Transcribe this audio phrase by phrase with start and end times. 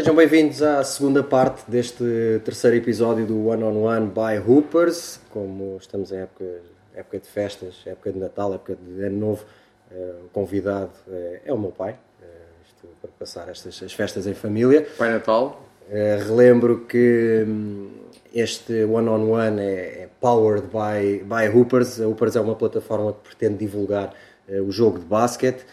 [0.00, 5.20] Sejam bem-vindos à segunda parte deste terceiro episódio do One on One by Hoopers.
[5.28, 6.62] Como estamos em época,
[6.94, 9.44] época de festas, época de Natal, época de Ano Novo,
[9.92, 12.26] eh, o convidado é, é o meu pai, eh,
[12.64, 14.86] isto para passar estas as festas em família.
[14.96, 15.62] Pai Natal.
[15.90, 17.90] Eh, relembro que hum,
[18.34, 22.00] este One on One é, é powered by, by Hoopers.
[22.00, 24.14] A Hoopers é uma plataforma que pretende divulgar
[24.66, 25.64] o jogo de basquete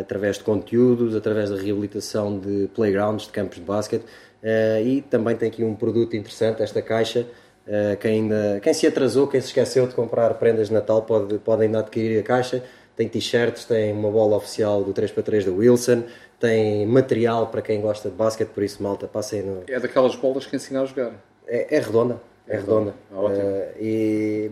[0.00, 4.04] através de conteúdos, através da reabilitação de playgrounds, de campos de basquete.
[4.42, 7.26] Uh, e também tem aqui um produto interessante, esta caixa.
[7.66, 11.38] Uh, quem, ainda, quem se atrasou, quem se esqueceu de comprar prendas de Natal, pode,
[11.38, 12.62] pode ainda adquirir a caixa.
[12.94, 16.04] Tem t-shirts, tem uma bola oficial do 3x3 da Wilson,
[16.38, 19.62] tem material para quem gosta de basquete, por isso, malta, passem no.
[19.66, 21.12] É daquelas bolas que ensina a jogar.
[21.48, 22.20] É, é redonda.
[22.46, 22.94] É, é redonda.
[23.10, 23.34] redonda.
[23.34, 24.50] Uh, e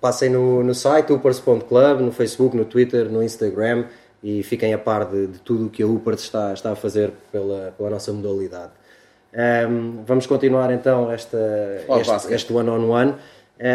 [0.00, 3.84] passem no, no site, upers.club, no Facebook, no Twitter, no Instagram
[4.26, 7.12] e fiquem a par de, de tudo o que a Upert está, está a fazer
[7.30, 8.72] pela, pela nossa modalidade.
[9.32, 11.38] Um, vamos continuar então esta,
[12.00, 13.14] este, este one-on-one.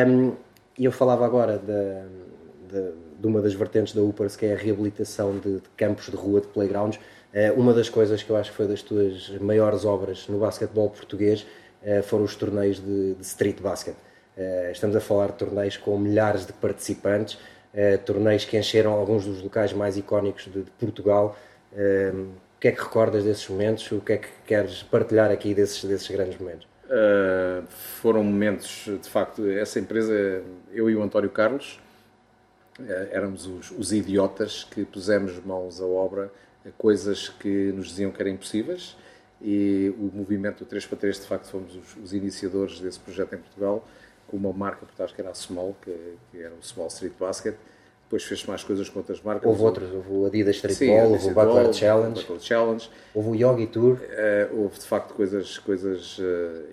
[0.09, 0.33] Um,
[0.77, 4.57] e eu falava agora de, de, de, uma das vertentes da Upers, que é a
[4.57, 6.99] reabilitação de, de campos de rua, de playgrounds.
[7.33, 10.89] Uh, uma das coisas que eu acho que foi das tuas maiores obras no basquetebol
[10.89, 11.45] português
[11.81, 13.95] uh, foram os torneios de, de street basket.
[14.35, 17.37] Uh, estamos a falar de torneios com milhares de participantes,
[17.73, 21.37] uh, torneios que encheram alguns dos locais mais icónicos de, de Portugal.
[21.71, 23.91] Uh, o que é que recordas desses momentos?
[23.91, 26.67] O que é que queres partilhar aqui desses, desses grandes momentos?
[26.85, 31.79] Uh, foram momentos, de facto, essa empresa, eu e o António Carlos,
[33.11, 36.31] éramos os, os, idiotas que pusemos mãos à obra
[36.65, 38.97] a coisas que nos diziam que eram impossíveis
[39.39, 43.37] e o movimento 3 para 3 de facto fomos os, os iniciadores desse projeto em
[43.37, 43.87] Portugal
[44.31, 45.93] com uma marca por trás que era a Small, que,
[46.31, 47.53] que era o Small Street Basket.
[48.05, 49.47] Depois fez mais coisas com outras marcas.
[49.47, 53.29] Houve outras, houve o Adidas Street Sim, Ball, houve o Butler Challenge, Butler Challenge, houve
[53.29, 53.93] o Yogi Tour.
[53.93, 56.23] Uh, houve de facto coisas, coisas uh,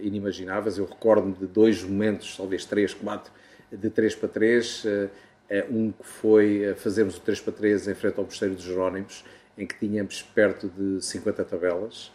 [0.00, 0.78] inimagináveis.
[0.78, 3.30] Eu recordo-me de dois momentos, talvez três, quatro,
[3.70, 4.84] de 3 para 3.
[4.84, 5.10] Uh,
[5.50, 9.24] eh, um que foi fazermos o 3 para 3 em frente ao Mosteiro dos Jerónimos,
[9.56, 12.12] em que tínhamos perto de 50 tabelas.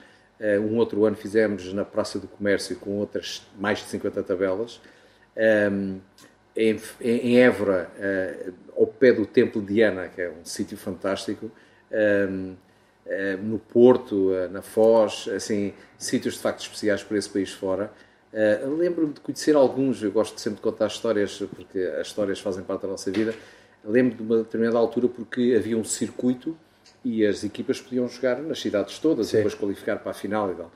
[0.69, 4.81] Um outro ano fizemos na Praça do Comércio com outras mais de 50 tabelas
[5.38, 5.99] um,
[6.55, 11.51] em, em Évora, uh, ao pé do Templo de Diana, que é um sítio fantástico,
[11.91, 12.57] um, uh,
[13.05, 17.91] ah, no Porto, uh, na Foz, assim, sítios de facto especiais para esse país fora.
[18.79, 22.81] Lembro-me de conhecer alguns, eu gosto sempre de contar histórias, porque as histórias fazem parte
[22.81, 23.31] da nossa vida.
[23.85, 26.57] Lembro de uma determinada altura porque havia um circuito
[27.05, 29.35] e as equipas podiam jogar nas cidades todas Sim.
[29.35, 30.72] e depois qualificar para a final e tal.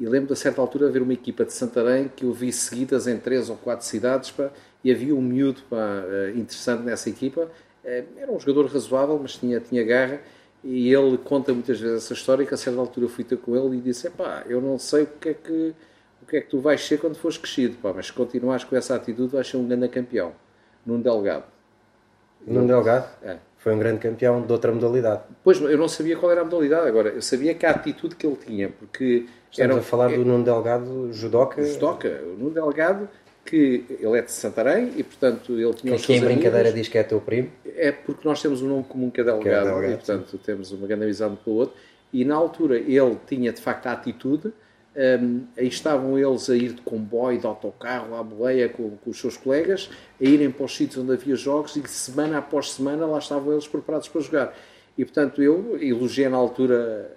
[0.00, 3.06] E lembro de a certa altura haver uma equipa de Santarém que eu vi seguidas
[3.06, 4.50] em três ou quatro cidades pá,
[4.82, 5.76] e havia um miúdo pá,
[6.08, 7.50] eh, interessante nessa equipa.
[7.84, 10.18] Eh, era um jogador razoável, mas tinha, tinha garra.
[10.64, 13.76] E ele conta muitas vezes essa história que a certa altura fui ter com ele
[13.76, 15.74] e disse: pá, eu não sei o que é que
[16.22, 18.74] o que é que tu vais ser quando fores crescido, pá, mas se continuares com
[18.76, 20.32] essa atitude vais ser um grande campeão.
[20.86, 21.44] Num Delgado.
[22.46, 23.06] Num Delgado?
[23.22, 23.36] É.
[23.60, 25.22] Foi um grande campeão de outra modalidade.
[25.44, 27.10] Pois, eu não sabia qual era a modalidade agora.
[27.10, 30.42] Eu sabia que a atitude que ele tinha, porque Estamos era, a falar do Nuno
[30.42, 31.62] Delgado, judoca.
[31.62, 33.06] Judoca, o Nuno Delgado,
[33.44, 36.74] que ele é de Santarém e, portanto, ele tinha os Quem em brincadeira amigos.
[36.74, 37.50] diz que é teu primo?
[37.76, 40.30] É porque nós temos um nome comum que é Delgado, que é Delgado e, portanto,
[40.30, 40.40] sim.
[40.42, 41.76] temos uma grande amizade um pelo outro.
[42.14, 44.54] E, na altura, ele tinha, de facto, a atitude.
[45.22, 49.18] Um, aí estavam eles a ir de comboio, de autocarro, à boleia com, com, os
[49.18, 49.88] seus colegas,
[50.20, 53.66] a irem para os sítios onde havia jogos e, semana após semana, lá estavam eles
[53.66, 54.54] preparados para jogar.
[54.98, 57.10] E, portanto, eu elogiei na altura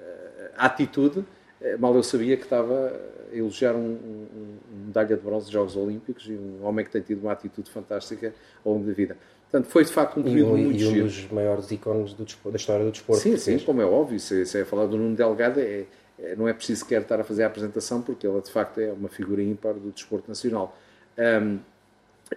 [0.55, 1.25] a atitude
[1.63, 2.93] é, mal eu sabia que estava
[3.31, 6.91] a elogiar um, um, um medalha de bronze de Jogos Olímpicos e um homem que
[6.91, 8.33] tem tido uma atitude fantástica
[8.66, 9.16] ao longo da vida.
[9.49, 11.05] Portanto, foi de facto um período e, muito E um giro.
[11.05, 13.22] dos maiores ícones do, da história do desporto.
[13.22, 14.19] Sim, sim, como é óbvio.
[14.19, 15.85] Se, se é falar do Nuno Delgado, é, é,
[16.38, 19.09] não é preciso sequer estar a fazer a apresentação, porque ele de facto é uma
[19.09, 20.78] figura ímpar do desporto nacional.
[21.17, 21.59] Um,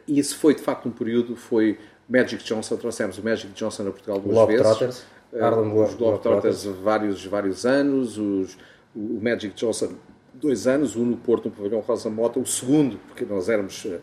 [0.07, 1.79] e isso foi de facto um período, foi
[2.09, 4.67] Magic Johnson, trouxemos o Magic Johnson a Portugal duas Globe vezes.
[4.67, 8.59] Trotters, uh, os Globetrotters vários, vários anos, os
[8.97, 9.95] o Magic Johnson
[10.33, 14.01] dois anos, um no Porto, no pavilhão Rosa Mota, o segundo, porque nós éramos eh,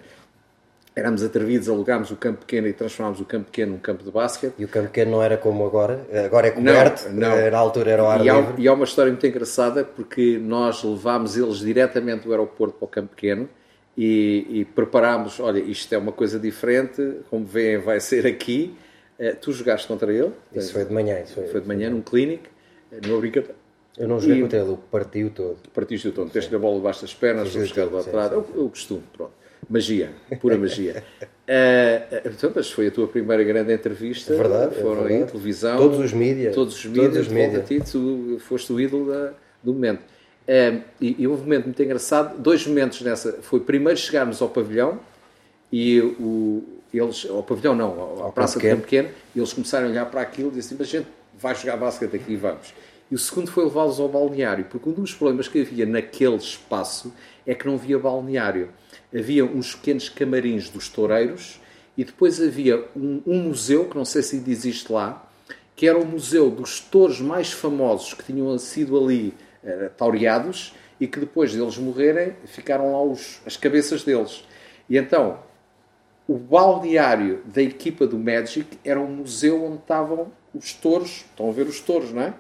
[0.95, 4.53] éramos atrevidos, alugámos o campo pequeno e transformámos o campo pequeno num campo de basquete.
[4.57, 7.37] E o campo pequeno não era como agora, agora é coberto, não, não.
[7.37, 8.61] Eh, na altura era o ar e há, livre.
[8.61, 12.87] E há uma história muito engraçada, porque nós levámos eles diretamente do aeroporto para o
[12.87, 13.49] campo pequeno
[13.97, 18.75] e, e preparámos, olha, isto é uma coisa diferente, como veem vai ser aqui.
[19.19, 20.31] Uh, tu jogaste contra ele.
[20.53, 21.19] Isso foi de manhã.
[21.21, 22.45] Isso foi, foi de manhã, num clínico,
[23.05, 23.55] numa brincadeira
[23.97, 24.41] eu não joguei e...
[24.41, 25.57] contra ele, eu parti-o todo.
[25.73, 28.31] Partiste o todo, teste a bola debaixo das pernas, o buscar lá atrás.
[28.31, 29.33] É o costume, pronto.
[29.69, 30.11] Magia,
[30.41, 31.03] pura magia.
[31.21, 34.33] uh, então, mas foi a tua primeira grande entrevista.
[34.33, 34.75] É verdade.
[34.75, 35.23] Foram é verdade.
[35.23, 35.77] aí, televisão.
[35.77, 36.55] Todos os mídias.
[36.55, 37.67] Todos os mídias, todos os mídias.
[37.67, 39.33] Ti, tu foste o ídolo da,
[39.63, 40.01] do momento.
[40.47, 43.33] Um, e, e, houve um momento muito engraçado, dois momentos nessa.
[43.41, 44.99] Foi primeiro chegarmos ao pavilhão
[45.71, 46.63] e o,
[46.93, 50.21] eles, ao pavilhão não, à Praça de Campo Pequeno, e eles começaram a olhar para
[50.21, 51.07] aquilo e disseram, assim, mas a gente
[51.39, 52.73] vai jogar basquete aqui e vamos.
[53.09, 57.13] E o segundo foi levá-los ao balneário, porque um dos problemas que havia naquele espaço
[57.45, 58.69] é que não havia balneário.
[59.15, 61.59] Havia uns pequenos camarins dos toureiros
[61.97, 65.29] e depois havia um, um museu, que não sei se existe lá,
[65.75, 69.33] que era o museu dos touros mais famosos que tinham sido ali
[69.63, 74.43] uh, taureados e que depois deles morrerem ficaram lá os, as cabeças deles.
[74.89, 75.39] E então,
[76.27, 81.51] o balneário da equipa do Magic era um museu onde estavam os touros, estão a
[81.51, 82.33] ver os touros, não é?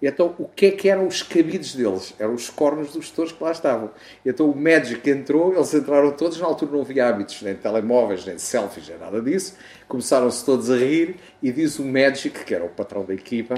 [0.00, 2.14] E então, o que é que eram os cabides deles?
[2.18, 3.90] Eram os cornos dos touros que lá estavam.
[4.24, 8.24] E então, o Magic entrou, eles entraram todos, na altura não havia hábitos, nem telemóveis,
[8.24, 9.56] nem selfies, nem nada disso.
[9.88, 13.56] Começaram-se todos a rir e diz o Magic, que era o patrão da equipa,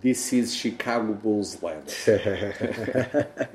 [0.00, 1.92] This is Chicago Bulls Land.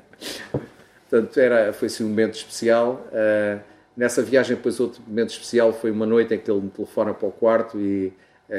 [1.08, 3.04] Portanto, era, foi assim um momento especial.
[3.08, 3.60] Uh,
[3.96, 7.28] nessa viagem, depois, outro momento especial foi uma noite em que ele me telefona para
[7.28, 8.12] o quarto e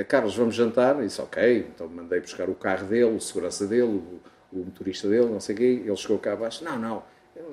[0.08, 1.00] Carlos, vamos jantar?
[1.02, 1.68] E disse, ok.
[1.74, 4.22] Então mandei buscar o carro dele, o segurança dele, o,
[4.52, 5.84] o motorista dele, não sei o quê.
[5.86, 7.04] Ele chegou cá abaixo, não, não,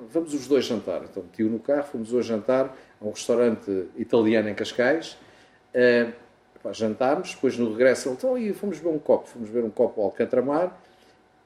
[0.09, 1.03] vamos os dois jantar.
[1.03, 5.17] Então meti-o no carro, fomos os dois jantar a um restaurante italiano em Cascais.
[5.73, 6.11] Uh,
[6.61, 9.69] para jantarmos, depois no regresso ele então, e fomos beber um copo, fomos beber um
[9.69, 10.79] copo ao Alcantramar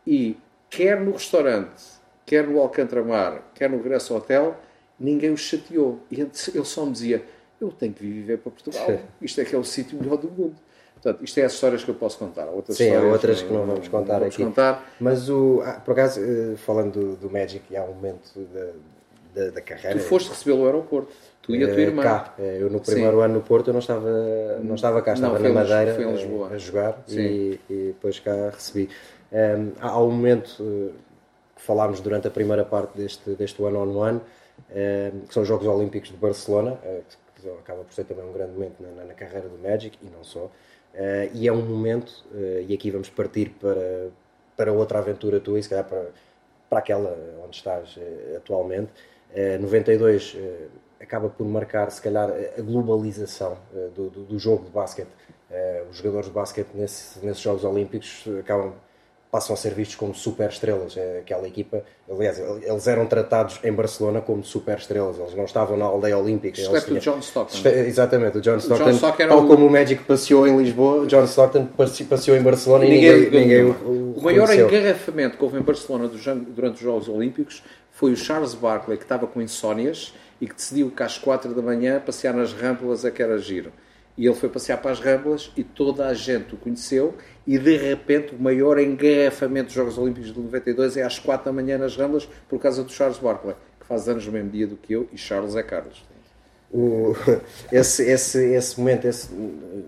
[0.05, 0.37] e
[0.69, 1.83] quer no restaurante,
[2.25, 4.57] quer no Alcantramar, quer no regresso ao hotel,
[4.99, 6.01] ninguém o chateou.
[6.11, 7.25] E ele só me dizia,
[7.59, 10.55] eu tenho que viver para Portugal, isto é que é o sítio melhor do mundo.
[11.05, 12.47] Portanto, isto é as histórias que eu posso contar.
[12.47, 14.43] Outras Sim, há outras que não vamos contar vamos aqui.
[14.43, 14.83] Contar.
[14.99, 19.51] Mas, o, ah, por acaso, eh, falando do, do Magic, há um momento da, da,
[19.51, 19.99] da carreira.
[19.99, 21.13] Tu foste recebê-lo ao aeroporto.
[21.43, 22.01] Tu e a tua eh, irmã.
[22.01, 22.33] Cá.
[22.39, 23.23] Eh, eu no primeiro Sim.
[23.23, 24.09] ano no Porto eu não estava,
[24.63, 28.89] não estava cá, estava não, na Madeira a, a jogar e, e, depois cá recebi.
[29.31, 30.57] Um, há um momento
[31.55, 34.21] que falámos durante a primeira parte deste, deste one on one,
[34.71, 36.79] um, que são os Jogos Olímpicos de Barcelona,
[37.35, 40.09] que acaba por ser também um grande momento na, na, na carreira do Magic e
[40.09, 40.49] não só.
[40.95, 44.07] Uh, e é um momento, uh, e aqui vamos partir para,
[44.55, 46.05] para outra aventura tua, e se calhar para,
[46.69, 48.91] para aquela onde estás uh, atualmente.
[49.59, 50.37] 92
[50.97, 53.57] acaba por marcar, se calhar, a globalização
[53.93, 55.09] do, do, do, jogo de basquete.
[55.89, 58.73] os jogadores de basquete nesse, nesses Jogos Olímpicos acabam
[59.31, 60.95] passam a ser vistos como super estrelas.
[60.95, 65.17] É aquela equipa, aliás, eles eram tratados em Barcelona como super estrelas.
[65.19, 66.59] Eles não estavam na aldeia olímpica.
[66.59, 67.69] Exceto o John Stockton.
[67.69, 68.85] Exatamente, o John Stockton.
[68.85, 69.47] John Stockton tal o...
[69.47, 71.67] como o Magic passeou em Lisboa, John Stockton
[72.09, 75.61] passeou em Barcelona e, ninguém, ninguém, ninguém o, o, o maior engarrafamento que houve em
[75.61, 80.55] Barcelona durante os Jogos Olímpicos foi o Charles Barkley, que estava com insónias e que
[80.55, 83.71] decidiu que às 4 da manhã passear nas rampas é que era giro.
[84.17, 87.15] E ele foi passear para as Ramblas e toda a gente o conheceu
[87.45, 91.51] e de repente o maior engarrafamento dos Jogos Olímpicos de 92 é às 4 da
[91.51, 94.77] manhã nas Ramblas por causa do Charles Barkley, que faz anos no mesmo dia do
[94.77, 96.03] que eu e Charles é Carlos.
[96.71, 97.13] O,
[97.71, 99.29] esse, esse, esse momento, esse,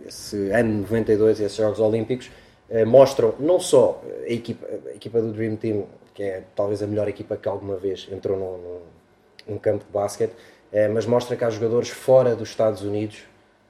[0.06, 2.29] esse ano 92 e esses Jogos Olímpicos
[2.69, 6.88] eh, mostram não só a equipa, a equipa do Dream Team, que é talvez a
[6.88, 10.33] melhor equipa que alguma vez entrou num, num campo de basquete,
[10.71, 13.24] eh, mas mostra que há jogadores fora dos Estados Unidos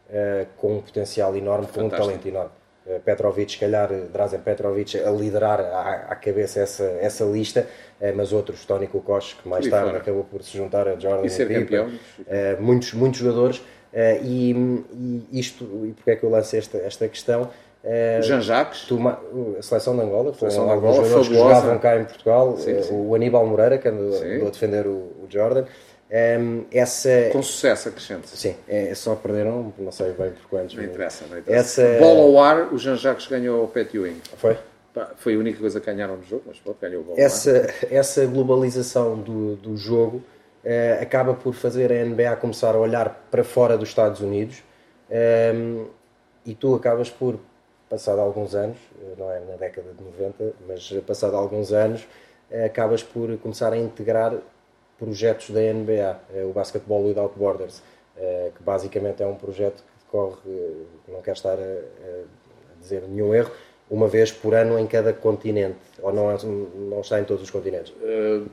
[0.09, 1.89] eh, com um potencial enorme, Fantástico.
[1.89, 2.51] com um talento enorme.
[2.85, 7.67] Uh, Petrovic, se calhar, Drazen Petrovic a liderar à, à cabeça essa, essa lista,
[7.99, 9.97] uh, mas outros, Tony Kukoc, que mais tarde fora.
[9.97, 11.91] acabou por se juntar a Jordan e ser campeão.
[12.59, 13.61] muitos, muitos jogadores.
[14.21, 14.51] E,
[14.93, 17.49] e, isto, e porque é que eu lancei esta, esta questão?
[17.83, 18.87] Uh, Jean Jacques,
[19.57, 21.29] a seleção de Angola, seleção de Angola, jogadores fabulosa.
[21.29, 22.93] que jogavam cá em Portugal, sim, sim.
[22.93, 24.91] o Aníbal Moreira, que andou, andou a defender o,
[25.23, 25.65] o Jordan,
[26.09, 27.29] um, essa...
[27.31, 28.29] Com sucesso acrescente.
[28.29, 30.75] Sim, é, só perderam, não sei bem por quantos.
[30.75, 31.81] Não interessa, não interessa.
[31.81, 31.99] Essa...
[31.99, 34.21] Bola ao ar, o Jean Jacques ganhou o Pat Ewing.
[34.37, 34.57] Foi?
[35.17, 38.25] Foi a única coisa que ganharam no jogo, mas pronto, ganhou o bola essa, essa
[38.25, 40.23] globalização do, do jogo
[40.67, 44.63] uh, acaba por fazer a NBA começar a olhar para fora dos Estados Unidos
[45.53, 45.85] um,
[46.45, 47.39] e tu acabas por,
[47.89, 52.07] passado alguns anos, eh, não é na década de 90, mas passado alguns anos,
[52.51, 54.33] uh, acabas por começar a integrar
[54.97, 57.81] projetos da NBA, é o Basketball Without Borders,
[58.15, 63.33] é, que basicamente é um projeto que decorre, não quero estar a, a dizer nenhum
[63.33, 63.51] erro,
[63.89, 66.35] uma vez por ano em cada continente, ou não,
[66.89, 67.93] não está em todos os continentes?
[67.93, 68.47] Uh,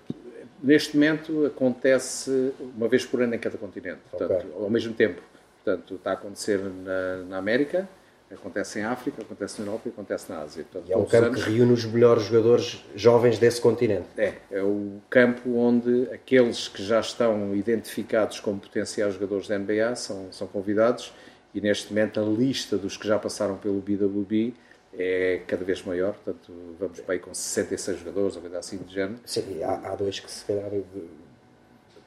[0.62, 4.62] neste momento acontece uma vez por ano em cada continente, portanto, okay.
[4.62, 5.20] ao mesmo tempo.
[5.64, 7.88] Portanto, está a acontecer na, na América,
[8.34, 10.64] Acontece em África, acontece na Europa e acontece na Ásia.
[10.64, 14.06] Portanto, e é um campo anos, que reúne os melhores jogadores jovens desse continente.
[14.16, 19.96] É, é o campo onde aqueles que já estão identificados como potenciais jogadores da NBA
[19.96, 21.12] são, são convidados
[21.54, 24.54] e neste momento a lista dos que já passaram pelo BWB
[24.96, 28.94] é cada vez maior, portanto vamos para aí com 66 jogadores, ou coisa assim de
[28.94, 29.18] género.
[29.24, 31.08] Sim, há, há dois que se calhar que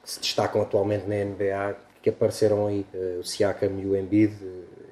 [0.04, 2.86] se destacam atualmente na NBA que apareceram aí,
[3.18, 4.34] o Siakam e o Embiid.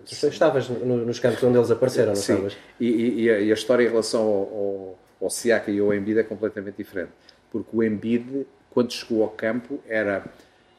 [0.07, 2.33] Tu estavas nos campos onde eles apareceram, não Sim.
[2.35, 2.57] estavas?
[2.79, 6.23] E, e, a, e a história em relação ao, ao, Siakam e ao Embiid é
[6.23, 7.11] completamente diferente.
[7.51, 10.25] Porque o Embiid, quando chegou ao campo, era...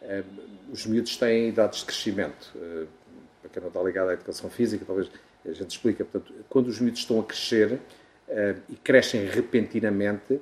[0.01, 0.24] Uh,
[0.72, 2.53] os miúdos têm idades de crescimento.
[2.55, 2.88] Uh,
[3.41, 5.10] para quem não está ligado à educação física, talvez
[5.46, 6.03] a gente explica.
[6.03, 7.79] Portanto, quando os miúdos estão a crescer uh,
[8.69, 10.41] e crescem repentinamente, uh,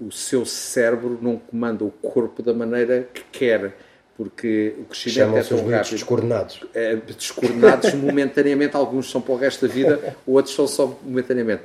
[0.00, 3.76] o seu cérebro não comanda o corpo da maneira que quer,
[4.16, 5.90] porque o crescimento é tão rápido.
[5.90, 6.62] descoordenados.
[6.62, 11.62] Uh, descoordenados momentaneamente, alguns são para o resto da vida, outros são só momentaneamente.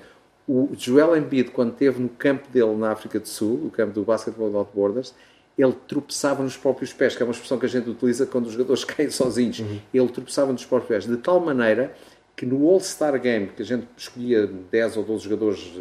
[0.47, 4.03] O Joel Embiid, quando esteve no campo dele na África do Sul, o campo do
[4.03, 5.13] Basketball Without Borders,
[5.57, 8.51] ele tropeçava nos próprios pés, que é uma expressão que a gente utiliza quando os
[8.51, 9.59] jogadores caem sozinhos.
[9.59, 9.79] Uhum.
[9.93, 11.95] Ele tropeçava nos próprios pés, de tal maneira
[12.35, 15.71] que no All-Star Game, que a gente escolhia 10 ou 12 jogadores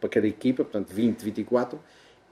[0.00, 1.78] para cada equipa, portanto 20, 24,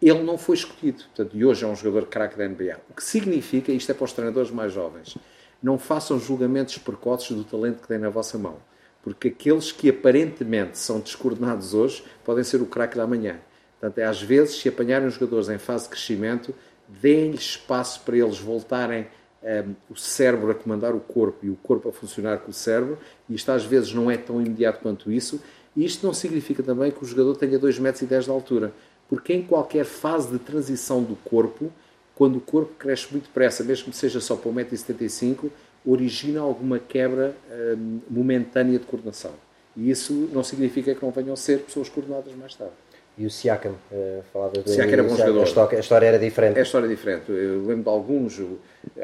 [0.01, 1.05] ele não foi escolhido.
[1.05, 2.79] Portanto, e hoje é um jogador craque da NBA.
[2.91, 5.17] O que significa, isto é para os treinadores mais jovens,
[5.63, 8.57] não façam julgamentos precoces do talento que têm na vossa mão.
[9.03, 13.39] Porque aqueles que aparentemente são descoordenados hoje podem ser o craque da manhã.
[13.81, 16.55] Portanto, é, às vezes, se apanharem os jogadores em fase de crescimento,
[16.89, 19.07] deem-lhes espaço para eles voltarem
[19.43, 22.99] um, o cérebro a comandar o corpo e o corpo a funcionar com o cérebro,
[23.29, 25.41] e isto às vezes não é tão imediato quanto isso,
[25.77, 28.73] e isto não significa também que o jogador tenha 2,10 metros de altura,
[29.09, 31.73] porque em qualquer fase de transição do corpo,
[32.15, 35.51] quando o corpo cresce muito depressa, mesmo que seja só para 1,75m,
[35.87, 37.35] origina alguma quebra
[37.77, 39.31] um, momentânea de coordenação.
[39.77, 42.73] E isso não significa que não venham a ser pessoas coordenadas mais tarde.
[43.17, 45.41] E o Siakam, uh, falava do Siakam era bom jogador.
[45.41, 46.57] A história, era diferente.
[46.57, 47.25] É a história diferente.
[47.29, 48.41] Eu lembro de alguns,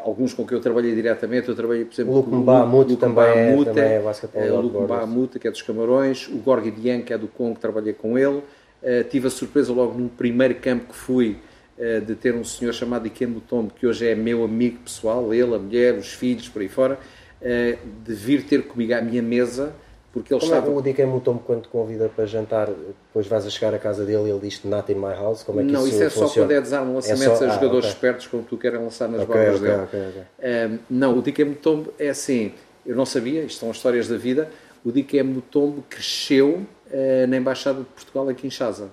[0.02, 1.49] alguns com que eu trabalhei diretamente.
[1.49, 4.58] Eu trabalhei, por exemplo, o Luke Mbamute também, é, também é basquetebol.
[4.58, 6.28] O Luke Mbamute, que é dos Camarões.
[6.28, 8.42] O Gorgi Dian, que é do Congo, trabalhei com ele.
[8.84, 11.38] Uh, tive a surpresa logo no primeiro campo que fui
[11.78, 15.54] uh, de ter um senhor chamado Iken Mutombo, que hoje é meu amigo pessoal, ele,
[15.54, 16.98] a mulher, os filhos, por aí fora,
[17.40, 19.74] uh, de vir ter comigo à minha mesa
[20.14, 20.68] porque ele como estava...
[20.68, 23.80] é que o Dick Mutombo quando te convida para jantar, depois vais a chegar à
[23.80, 25.42] casa dele e ele diz not in my house?
[25.42, 26.28] Como é que não, isso, isso é funciona?
[26.28, 27.54] só quando é desarme lançamentos é a só...
[27.54, 27.90] jogadores ah, okay.
[27.90, 30.20] espertos como tu querem lançar nas okay, bolas okay, dele.
[30.38, 32.52] Okay, não, o Dick Mutombo é assim,
[32.86, 34.48] eu não sabia, isto são histórias da vida,
[34.84, 36.64] o Dick Mutombo cresceu
[36.94, 38.90] uh, na Embaixada de Portugal em Kinshasa.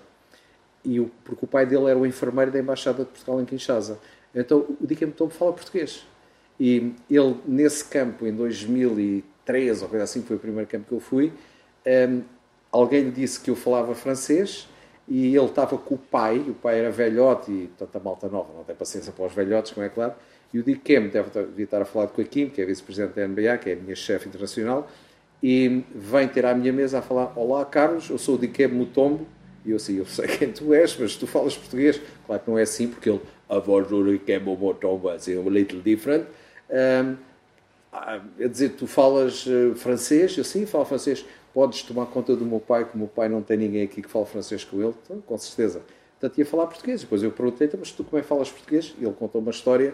[0.84, 4.00] E o, porque o pai dele era o enfermeiro da Embaixada de Portugal em Kinshasa.
[4.34, 6.05] Então o Dick Mutombo fala português.
[6.60, 11.00] E ele, nesse campo, em 2003, ou coisa assim, foi o primeiro campo que eu
[11.00, 11.34] fui,
[11.86, 12.22] um,
[12.72, 14.67] alguém lhe disse que eu falava francês
[15.08, 18.63] e ele estava com o pai, o pai era velhote e tanta malta nova, não
[18.63, 20.13] tem paciência para os velhotes, como é claro,
[20.53, 23.27] e o Dick Kem deve estar a falar com a Kim, que é vice-presidente da
[23.27, 24.88] NBA, que é a minha chefe internacional,
[25.41, 28.67] e vem ter à minha mesa a falar, olá Carlos, eu sou o Dick Kem
[28.67, 29.25] Mutombo,
[29.65, 32.00] e eu assim, eu sei quem tu és, mas tu falas português.
[32.25, 35.38] Claro que não é assim, porque ele, a voz do Dick Kem Mutombo é assim,
[35.38, 36.25] um little different.
[36.69, 37.15] Um,
[37.91, 40.38] a dizer, tu falas uh, francês?
[40.38, 43.41] Eu sim, falo francês podes tomar conta do meu pai, que o meu pai não
[43.41, 45.81] tem ninguém aqui que fale francês com ele, então, com certeza.
[46.19, 47.01] Portanto, ia falar português.
[47.01, 48.95] Depois eu perguntei, mas tu como é que falas português?
[49.00, 49.93] E ele contou uma história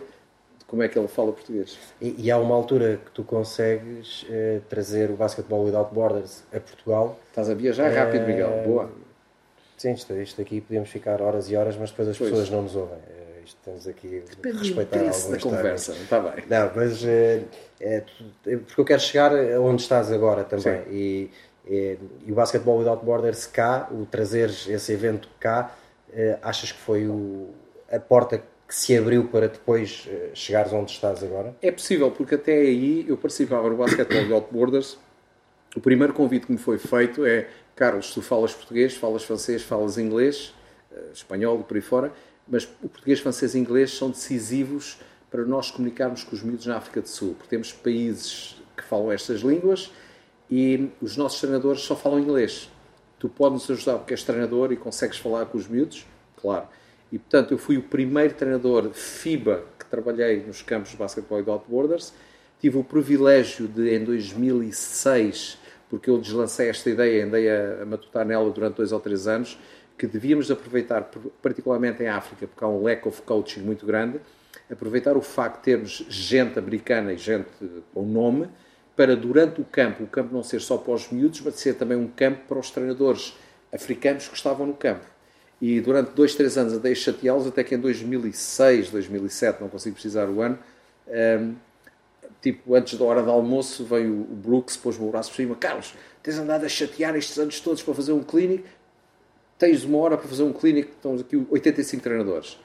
[0.68, 1.78] como é que ele fala português.
[2.02, 6.60] E, e há uma altura que tu consegues eh, trazer o Basketball Without Borders a
[6.60, 7.18] Portugal.
[7.30, 8.64] Estás a viajar rápido, Eh, Miguel.
[8.66, 8.92] Boa.
[9.78, 12.30] Sim, isto, isto aqui podemos ficar horas e horas, mas depois as Pois.
[12.30, 12.98] pessoas não nos ouvem.
[13.10, 15.92] Eh, isto temos aqui de Depende respeitar da alguns conversa.
[15.94, 16.44] Está bem.
[16.50, 17.44] Não, mas é,
[18.66, 19.32] porque eu quero chegar
[19.62, 20.84] onde estás agora também.
[20.84, 20.90] Sim.
[20.92, 21.32] E,
[21.66, 25.72] e, e o Basketball Without Borders cá, o trazeres esse evento cá,
[26.42, 27.50] achas que foi o,
[27.92, 28.44] a porta que
[28.74, 31.56] se abriu para depois eh, chegares onde estás agora?
[31.62, 34.98] É possível, porque até aí eu participava no Basketball de Outboarders.
[35.76, 39.98] O primeiro convite que me foi feito é: Carlos, tu falas português, falas francês, falas
[39.98, 40.54] inglês,
[40.92, 42.12] eh, espanhol e por aí fora,
[42.48, 46.78] mas o português, francês e inglês são decisivos para nós comunicarmos com os miúdos na
[46.78, 49.92] África do Sul, porque temos países que falam estas línguas
[50.50, 52.70] e os nossos treinadores só falam inglês.
[53.20, 56.06] Tu podes nos ajudar porque és treinador e consegues falar com os miúdos?
[56.40, 56.68] Claro.
[57.12, 61.44] E, portanto, eu fui o primeiro treinador FIBA que trabalhei nos campos de basquetebol e
[61.44, 62.14] de outboarders.
[62.60, 65.58] Tive o privilégio de, em 2006,
[65.90, 69.58] porque eu deslancei esta ideia, andei a, a matutar nela durante dois ou três anos,
[69.98, 71.10] que devíamos de aproveitar,
[71.42, 74.20] particularmente em África, porque há um lack of coaching muito grande,
[74.70, 77.50] aproveitar o facto de termos gente americana e gente
[77.94, 78.50] com nome,
[78.96, 81.98] para durante o campo, o campo não ser só para os miúdos, mas ser também
[81.98, 83.38] um campo para os treinadores
[83.72, 85.06] africanos que estavam no campo.
[85.62, 89.96] E durante dois, três anos andei a chateá-los, até que em 2006, 2007, não consigo
[89.96, 90.60] precisar o ano,
[91.08, 91.54] ehm,
[92.42, 95.96] tipo, antes da hora de almoço, veio o Brooks, pôs-me o braço por cima, Carlos,
[96.22, 98.68] tens andado a chatear estes anos todos para fazer um clínico,
[99.58, 102.60] tens uma hora para fazer um clínico, estamos aqui 85 treinadores.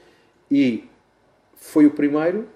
[0.50, 0.84] E
[1.56, 2.46] foi o primeiro,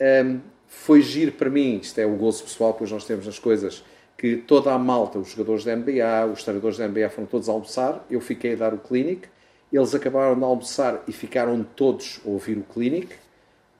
[0.00, 3.84] um, foi giro para mim, isto é o gozo pessoal, pois nós temos as coisas,
[4.16, 7.52] que toda a malta, os jogadores da NBA, os treinadores da NBA foram todos a
[7.52, 9.26] almoçar, eu fiquei a dar o clínico,
[9.72, 13.14] eles acabaram de almoçar e ficaram todos a ouvir o clínico,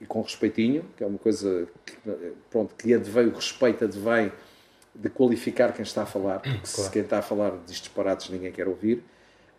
[0.01, 1.95] e com respeitinho, que é uma coisa que,
[2.49, 4.31] pronto, que advém, o respeito advém
[4.93, 6.67] de qualificar quem está a falar, porque claro.
[6.67, 9.03] se quem está a falar diz disparates ninguém quer ouvir.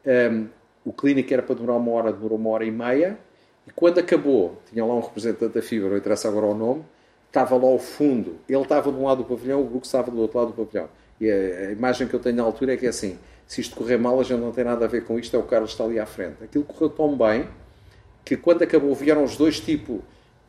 [0.07, 0.49] Um,
[0.85, 3.19] o clínico era para demorar uma hora, demorou uma hora e meia,
[3.67, 6.85] e quando acabou, tinha lá um representante da FIBA, não interessa agora o nome,
[7.27, 10.21] estava lá ao fundo, ele estava de um lado do pavilhão, o Brooks estava do
[10.21, 10.89] outro lado do pavilhão.
[11.21, 11.35] E a,
[11.69, 14.19] a imagem que eu tenho na altura é que é assim, se isto correr mal,
[14.21, 15.99] a gente não tem nada a ver com isto, é o Carlos que está ali
[15.99, 16.43] à frente.
[16.43, 17.47] Aquilo correu tão bem,
[18.25, 20.03] que quando acabou vieram os dois, tipo,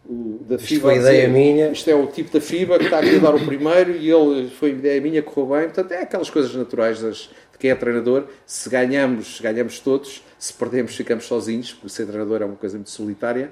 [0.08, 0.74] o, da FIBA.
[0.74, 1.70] Isto foi ideia dizer, minha.
[1.70, 4.50] Isto é o tipo da FIBA que está aqui a dar o primeiro e ele
[4.50, 5.66] foi ideia minha, correu bem.
[5.66, 8.26] Portanto, é aquelas coisas naturais das, de quem é treinador.
[8.46, 10.24] Se ganhamos, ganhamos todos.
[10.38, 13.52] Se perdemos, ficamos sozinhos, porque ser treinador é uma coisa muito solitária.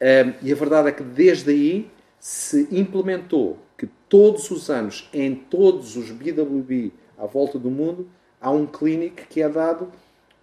[0.00, 1.90] Um, e a verdade é que desde aí
[2.22, 8.08] se implementou que todos os anos, em todos os BWB à volta do mundo,
[8.40, 9.90] há um clínico que é dado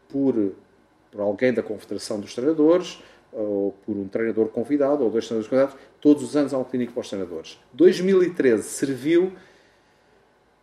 [0.10, 0.36] por,
[1.10, 5.76] por alguém da Confederação dos Treinadores, ou por um treinador convidado, ou dois treinadores convidados,
[6.02, 7.58] todos os anos há um clínico para os treinadores.
[7.72, 9.32] 2013 serviu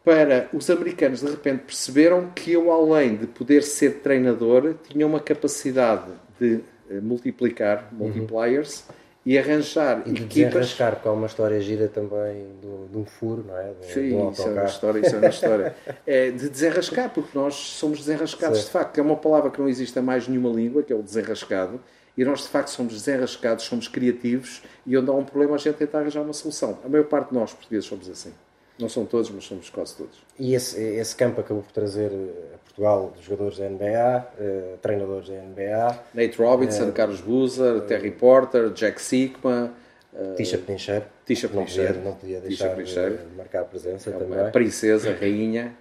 [0.04, 5.18] para os americanos de repente perceberam que eu, além de poder ser treinador, tinha uma
[5.18, 8.06] capacidade de eh, multiplicar, uhum.
[8.06, 9.06] multipliers, uhum.
[9.26, 10.28] E arranjar e equipas.
[10.35, 13.73] Desenrascar, porque há uma história gira também do, de um furo, não é?
[13.73, 15.00] De, Sim, isso é uma história.
[15.00, 15.76] Isso é uma história.
[16.06, 19.99] é de desenrascar, porque nós somos desenrascados de facto, é uma palavra que não existe
[19.99, 21.80] em mais nenhuma língua, que é o desenrascado
[22.16, 25.75] e nós, de facto, somos desenrascados, somos criativos e onde há um problema a gente
[25.75, 26.78] tenta arranjar uma solução.
[26.83, 28.33] A maior parte de nós, portugueses, somos assim.
[28.78, 30.18] Não são todos, mas somos quase todos.
[30.38, 32.11] E esse, esse campo acabou por trazer
[32.55, 36.05] a Portugal jogadores da NBA, eh, treinadores da NBA.
[36.12, 39.72] Nate Robinson, eh, Carlos Boozer, Terry Porter, Jack Sigma.
[40.12, 41.05] Uh, Tisha Penicheiro.
[41.24, 42.01] Tisha Penicheiro.
[42.01, 44.40] Não podia deixar de marcar a presença é também.
[44.40, 45.74] A princesa, a rainha.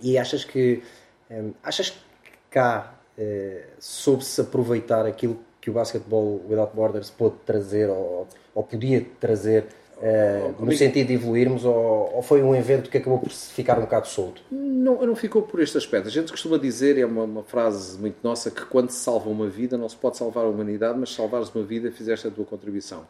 [0.00, 0.82] E achas que,
[1.30, 1.98] um, achas que
[2.50, 9.04] cá uh, soube-se aproveitar aquilo que o Basketball Without Borders pôde trazer ou, ou podia
[9.20, 9.66] trazer
[10.00, 13.82] uh, no sentido de evoluirmos ou, ou, foi um evento que acabou por ficar um
[13.82, 14.42] bocado solto?
[14.50, 16.08] Não, não ficou por este aspecto.
[16.08, 19.48] A gente costuma dizer, é uma, uma, frase muito nossa, que quando se salva uma
[19.48, 23.06] vida não se pode salvar a humanidade, mas salvares uma vida fizeste a tua contribuição.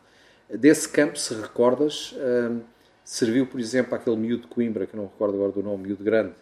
[0.49, 2.61] Desse campo, se recordas, uh,
[3.05, 6.33] serviu, por exemplo, aquele miúdo de Coimbra, que não recordo agora do nome, miúdo grande,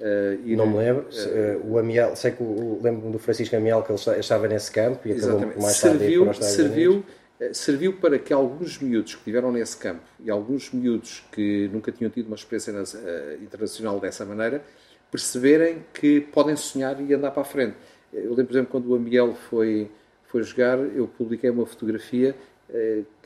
[0.00, 1.06] Uh, não me lembro.
[1.12, 5.12] Uh, o Amiel, sei que lembro-me do Francisco Amiel que ele estava nesse campo e
[5.12, 7.12] acabou mais serviu, tarde serviu, eh,
[7.52, 12.10] serviu para que alguns miúdos que estiveram nesse campo e alguns miúdos que nunca tinham
[12.10, 14.62] tido uma experiência uh, internacional dessa maneira
[15.10, 17.76] perceberem que podem sonhar e andar para a frente.
[18.12, 19.90] Eu lembro, por exemplo, quando o Amiel foi,
[20.24, 22.34] foi jogar, eu publiquei uma fotografia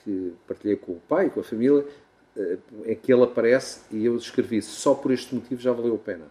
[0.05, 1.85] que partilhei com o pai, com a família,
[2.85, 6.27] em que ele aparece e eu escrevi só por este motivo já valeu a pena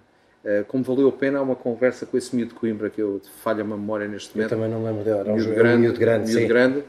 [0.48, 3.20] eh, como valeu a pena, há uma conversa com esse miúdo de Coimbra, que eu
[3.44, 4.54] falho a memória neste momento.
[4.54, 6.84] Eu também não lembro dele, era um miúdo grande, miúdo grande, miúdo grande eh,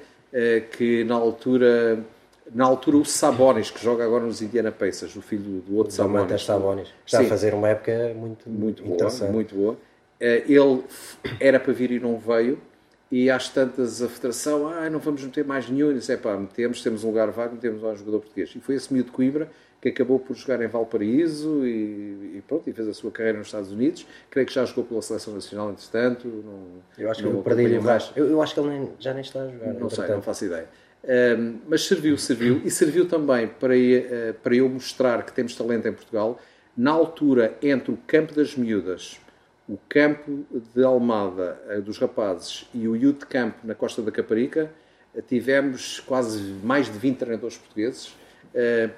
[0.72, 1.98] que na altura,
[2.54, 6.42] na altura o Sabonis, que joga agora nos Indiana Pacers, o filho do outro Sabonis.
[6.42, 6.88] Sabonis.
[7.04, 7.26] Está Sim.
[7.26, 9.10] a fazer uma época muito, muito boa.
[9.30, 9.76] Muito boa.
[10.20, 10.82] Eh, ele
[11.40, 12.60] era para vir e não veio,
[13.10, 16.36] e às tantas a Federação, ah, não vamos meter mais nenhum, e disse, é pá,
[16.36, 18.52] metemos, temos um lugar vago, metemos um jogador português.
[18.54, 22.68] E foi esse miúdo de Coimbra que acabou por jogar em Valparaíso e, e, pronto,
[22.68, 24.06] e fez a sua carreira nos Estados Unidos.
[24.28, 26.26] Creio que já jogou pela Seleção Nacional, entretanto.
[26.26, 27.76] Não, eu acho que eu perdi-lhe
[28.16, 29.74] eu, eu acho que ele nem, já nem está a jogar.
[29.74, 30.68] Não sei, não faço ideia.
[31.38, 32.60] Um, mas serviu, serviu.
[32.64, 36.40] E serviu também para, uh, para eu mostrar que temos talento em Portugal.
[36.76, 39.20] Na altura, entre o Campo das Miúdas,
[39.68, 44.72] o Campo de Almada uh, dos Rapazes e o Youth Camp na Costa da Caparica,
[45.14, 48.17] uh, tivemos quase mais de 20 treinadores portugueses eh,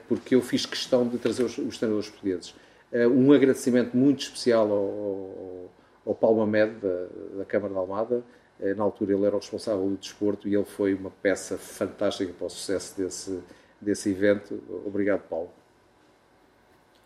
[0.08, 2.54] porque eu fiz questão de trazer os, os treinadores portugueses.
[2.92, 5.70] Eh, um agradecimento muito especial ao, ao,
[6.06, 8.22] ao Paulo da, da Câmara de Almada.
[8.60, 12.32] Eh, na altura ele era o responsável do desporto e ele foi uma peça fantástica
[12.32, 13.40] para o sucesso desse,
[13.80, 14.60] desse evento.
[14.84, 15.50] Obrigado, Paulo.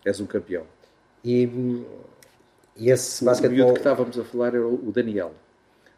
[0.03, 0.63] És um campeão.
[1.23, 1.49] E,
[2.75, 3.55] e esse basquetebol...
[3.55, 5.33] O miúdo que estávamos a falar era o Daniel.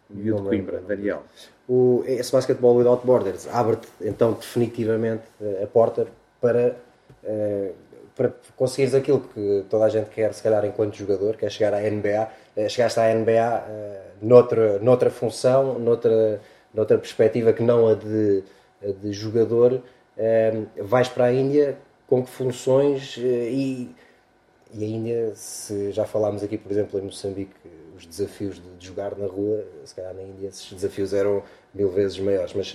[0.09, 1.23] O miúdo de Coimbra, Daniel.
[1.67, 5.23] O, esse Basketball Without Borders abre-te então definitivamente
[5.61, 6.07] a porta
[6.41, 6.75] para,
[7.23, 7.73] uh,
[8.15, 11.73] para conseguires aquilo que toda a gente quer, se calhar, enquanto jogador, que é chegar
[11.73, 12.23] à NBA.
[12.55, 16.41] Uh, eh, chegaste à NBA uh, eh, noutra, noutra função, noutra,
[16.73, 18.43] noutra perspectiva que não a de,
[18.83, 19.81] a de jogador.
[20.81, 23.89] vais para a Índia com que funções e,
[24.73, 27.53] e a Índia, se já falámos aqui, por exemplo, em Moçambique,
[27.95, 31.89] os desafios de, de jogar na rua, se calhar na Índia esses desafios eram mil
[31.89, 32.73] vezes maiores, mas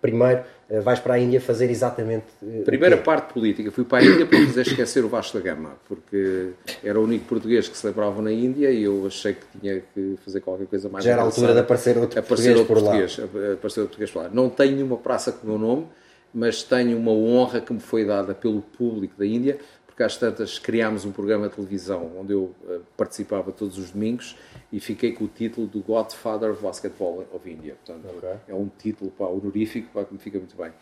[0.00, 2.26] primeiro eh, vais para a Índia fazer exatamente.
[2.42, 5.76] Eh, Primeira parte política, fui para a Índia para fazer esquecer o Vasco da Gama,
[5.88, 6.50] porque
[6.82, 10.16] era o único português que se lembrava na Índia e eu achei que tinha que
[10.24, 11.04] fazer qualquer coisa mais.
[11.04, 13.52] Já era a altura de aparecer outro aparecer português outro por português, lá.
[13.54, 14.30] Aparecer outro português por lá.
[14.32, 15.86] Não tenho nenhuma praça com o meu nome,
[16.32, 19.58] mas tenho uma honra que me foi dada pelo público da Índia,
[20.00, 24.34] porque às tantas criámos um programa de televisão onde eu eh, participava todos os domingos
[24.72, 27.76] e fiquei com o título do Godfather of Basketball of India.
[27.84, 28.36] Portanto, okay.
[28.48, 30.72] é um título pá, honorífico pá, que me fica muito bem.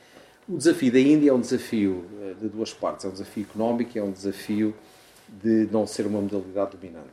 [0.48, 3.06] O desafio da Índia é um desafio eh, de duas partes.
[3.06, 4.72] É um desafio económico e é um desafio
[5.28, 7.08] de não ser uma modalidade dominante.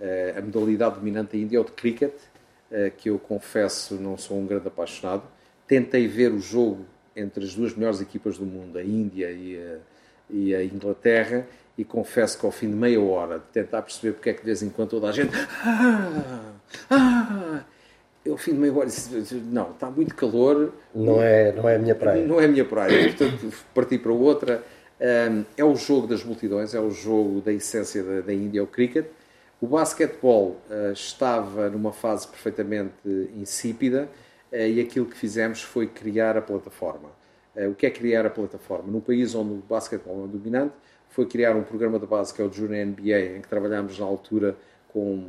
[0.00, 2.14] Uh, a modalidade dominante da Índia é o de cricket,
[2.96, 5.24] que eu confesso não sou um grande apaixonado.
[5.66, 6.86] Tentei ver o jogo
[7.16, 9.78] entre as duas melhores equipas do mundo, a Índia e a,
[10.32, 14.30] e a Inglaterra, e confesso que ao fim de meia hora de tentar perceber porque
[14.30, 15.30] é que de vez em quando toda a gente
[15.64, 16.52] ah,
[16.90, 17.60] ah,
[18.28, 20.72] ao fim de meia hora disse, não, está muito calor.
[20.94, 22.26] Não é, não é a minha praia.
[22.26, 24.62] Não é a minha praia, portanto parti para outra.
[25.56, 28.66] É o jogo das multidões é o jogo da essência da, da Índia, é o
[28.66, 29.06] cricket.
[29.58, 32.94] O basquetebol uh, estava numa fase perfeitamente
[33.36, 34.08] insípida
[34.52, 37.19] uh, e aquilo que fizemos foi criar a plataforma
[37.56, 38.90] o que é criar a plataforma?
[38.90, 40.74] Num país onde o basquetebol é dominante
[41.08, 44.06] foi criar um programa de base que é o Junior NBA, em que trabalhámos na
[44.06, 44.56] altura
[44.88, 45.24] com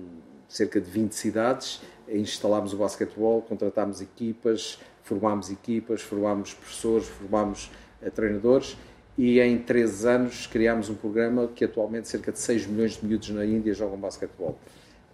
[0.47, 8.12] cerca de 20 cidades, instalámos o basquetebol, contratámos equipas, formámos equipas, formámos professores, formámos uh,
[8.12, 8.77] treinadores
[9.17, 13.29] e em 3 anos criámos um programa que atualmente cerca de 6 milhões de miúdos
[13.29, 14.57] na Índia jogam basquetebol.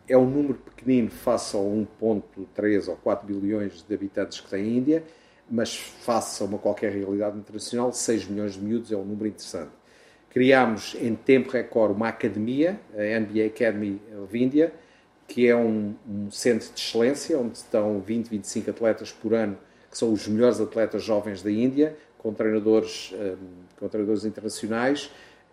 [0.08, 4.66] É um número pequenino face ao 1.3 ou 4 bilhões de habitantes que tem a
[4.66, 5.04] Índia,
[5.50, 9.72] mas face a uma qualquer realidade internacional, 6 milhões de miúdos é um número interessante.
[10.30, 14.74] Criámos em tempo recorde uma academia, a NBA Academy of India,
[15.28, 19.58] que é um, um, centro de excelência, onde estão 20, 25 atletas por ano,
[19.90, 23.38] que são os melhores atletas jovens da Índia, com treinadores, um,
[23.80, 25.10] com treinadores internacionais,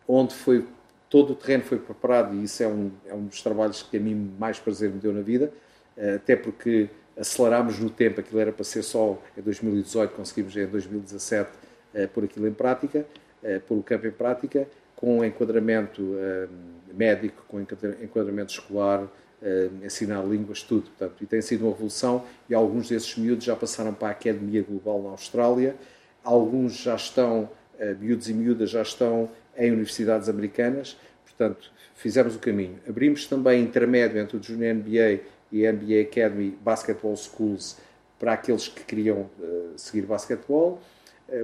[0.06, 0.64] onde foi
[1.08, 4.00] todo o terreno foi preparado, e isso é um, é um dos trabalhos que a
[4.00, 5.52] mim mais prazer me deu na vida,
[5.96, 10.66] eh, até porque acelerámos no tempo, aquilo era para ser só em 2018, conseguimos em
[10.66, 11.50] 2017
[11.94, 13.06] eh, pôr aquilo em prática,
[13.42, 16.48] eh, pôr o campo em prática, com enquadramento eh,
[16.92, 19.06] médico, com enquadramento escolar,
[19.82, 20.84] ensinar línguas, tudo.
[20.84, 24.62] Portanto, e tem sido uma evolução e alguns desses miúdos já passaram para a Academia
[24.62, 25.76] Global na Austrália,
[26.22, 27.50] alguns já estão,
[28.00, 32.78] miúdos e miúdas já estão em universidades americanas, portanto, fizemos o caminho.
[32.88, 35.20] Abrimos também intermédio entre o Junior NBA
[35.60, 37.76] e NBA Academy Basketball Schools
[38.18, 39.28] para aqueles que queriam
[39.76, 40.80] seguir basquetebol,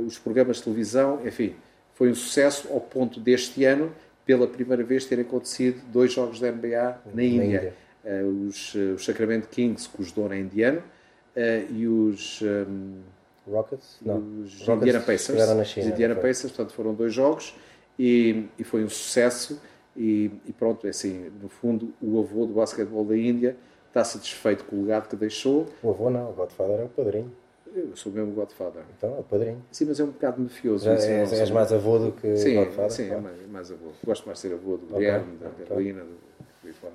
[0.06, 1.54] os programas de televisão, enfim,
[2.00, 3.92] foi um sucesso ao ponto deste ano,
[4.24, 7.38] pela primeira vez, terem acontecido dois jogos da NBA na Índia.
[7.38, 7.74] Na Índia.
[8.02, 13.00] Uh, os, uh, os, Sacramento Kings, cujo dono é indiano, uh, e os, um,
[13.46, 13.98] Rockets?
[14.00, 14.16] Não.
[14.16, 15.54] os Rockets Indiana Pacers.
[15.54, 17.54] Na China, os Indiana Pacers, portanto, foram dois jogos
[17.98, 19.60] e, e foi um sucesso.
[19.94, 23.56] E, e, pronto, é assim, no fundo, o avô do basquetebol da Índia
[23.90, 25.66] está satisfeito com o legado que deixou.
[25.82, 27.32] O avô não, o Godfather é o padrinho.
[27.74, 28.82] Eu sou mesmo Godfather.
[28.96, 29.62] Então, é o padrinho.
[29.70, 30.84] Sim, mas é um bocado mafioso.
[30.86, 32.90] Já, é, és, és mais avô do que sim, Godfather?
[32.90, 33.92] Sim, é mais, mais, avô.
[34.04, 34.98] Gosto mais de ser avô do okay.
[34.98, 36.72] Guilherme, da Carolina, okay.
[36.72, 36.90] do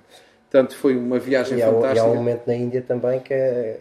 [0.50, 1.92] Portanto, foi uma viagem e fantástica.
[1.92, 3.80] Há, e há um momento na Índia também que é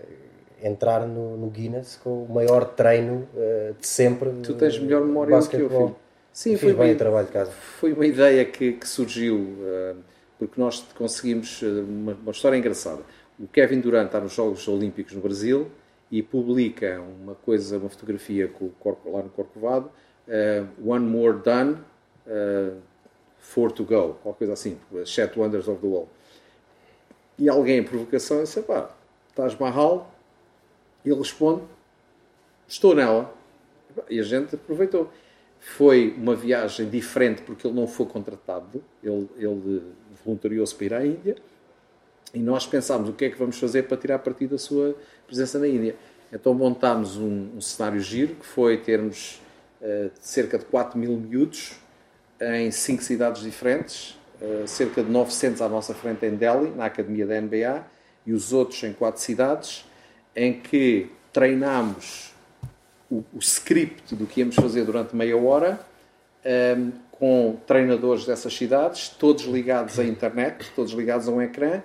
[0.63, 4.31] entrar no, no Guinness com o maior treino uh, de sempre.
[4.43, 5.97] Tu tens melhor memória do que eu, filho.
[6.33, 7.51] Sim, foi bem o trabalho de casa.
[7.51, 9.97] Foi uma ideia que, que surgiu, uh,
[10.47, 13.03] porque nós conseguimos uh, uma, uma história engraçada.
[13.39, 15.71] O Kevin Durant está nos Jogos Olímpicos no Brasil
[16.11, 19.91] e publica uma coisa, uma fotografia com o corpo, lá no Corcovado,
[20.29, 21.79] uh, One More Done,
[22.27, 22.81] uh,
[23.39, 26.09] Four to Go, qualquer coisa assim, Sete Wonders of the World.
[27.39, 28.91] E alguém, em provocação, disse, pá,
[29.29, 30.15] estás Mahal?
[31.05, 31.63] E ele responde,
[32.67, 33.35] estou nela.
[34.09, 35.11] E a gente aproveitou.
[35.65, 39.83] Foi uma viagem diferente porque ele não foi contratado, ele, ele
[40.25, 41.37] voluntariou-se para ir à Índia
[42.35, 44.95] e nós pensámos o que é que vamos fazer para tirar partido da sua
[45.27, 45.97] presença na Índia.
[46.31, 49.41] Então montámos um, um cenário giro, que foi termos
[49.81, 51.77] uh, cerca de 4 mil miúdos
[52.41, 57.27] em 5 cidades diferentes, uh, cerca de 900 à nossa frente em Delhi, na academia
[57.27, 57.87] da NBA,
[58.27, 59.85] e os outros em 4 cidades,
[60.37, 62.34] em que treinámos
[63.15, 65.79] o, o script do que íamos fazer durante meia hora,
[66.45, 71.81] um, ehm, com treinadores dessas cidades, todos ligados à internet, todos ligados a um ecrã,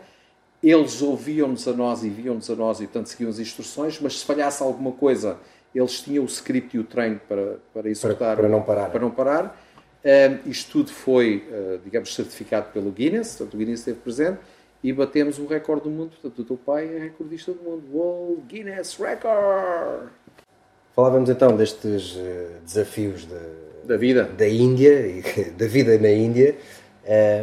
[0.62, 4.26] eles ouviam-nos a nós e viam-nos a nós e, portanto, seguiam as instruções, mas se
[4.26, 5.38] falhasse alguma coisa,
[5.74, 8.36] eles tinham o script e o treino para, para executar.
[8.36, 8.90] Para, para não parar.
[8.90, 9.66] Para não parar.
[10.04, 14.40] Um, isto tudo foi, uh, digamos, certificado pelo Guinness, portanto o Guinness esteve presente,
[14.84, 16.12] e batemos o recorde do mundo.
[16.12, 17.84] Portanto, o teu pai é recordista do mundo.
[17.94, 20.10] World Guinness Record!
[21.00, 25.22] Falávamos então destes uh, desafios de, da vida da Índia e
[25.58, 26.58] da vida na Índia.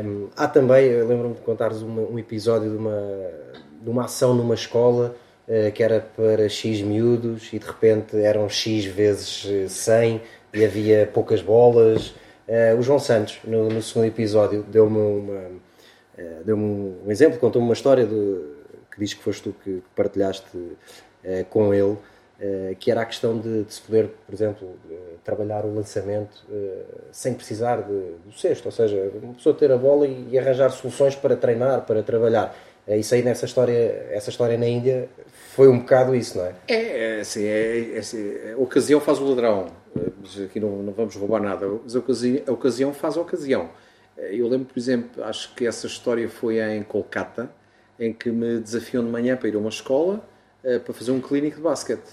[0.04, 3.30] Um, há também, eu lembro-me de contares um episódio de uma,
[3.80, 5.16] de uma ação numa escola
[5.48, 10.20] uh, que era para X miúdos e de repente eram X vezes 100
[10.52, 12.08] e havia poucas bolas.
[12.46, 15.50] Uh, o João Santos, no, no segundo episódio, deu-me uh,
[16.44, 18.42] deu um, exemplo, contou-me uma história de,
[18.92, 20.44] que diz que foste tu que partilhaste
[21.50, 21.96] com ele,
[22.78, 24.76] que era a questão de, de, se poder, por exemplo,
[25.24, 26.44] trabalhar o lançamento
[27.10, 27.92] sem precisar de,
[28.26, 32.02] do cesto, ou seja, uma pessoa ter a bola e, arranjar soluções para treinar, para
[32.02, 32.54] trabalhar.
[32.86, 35.08] Isso aí nessa história, essa história na Índia
[35.54, 36.54] foi um bocado isso, não é?
[36.68, 39.68] É, assim, é, é a ocasião faz o ladrão
[40.44, 43.70] aqui não, não vamos roubar nada, mas a ocasião, a ocasião faz a ocasião.
[44.16, 47.50] Eu lembro, por exemplo, acho que essa história foi em Kolkata,
[47.98, 50.26] em que me desafiam de manhã para ir a uma escola
[50.64, 52.08] eh, para fazer um clínico de basquete.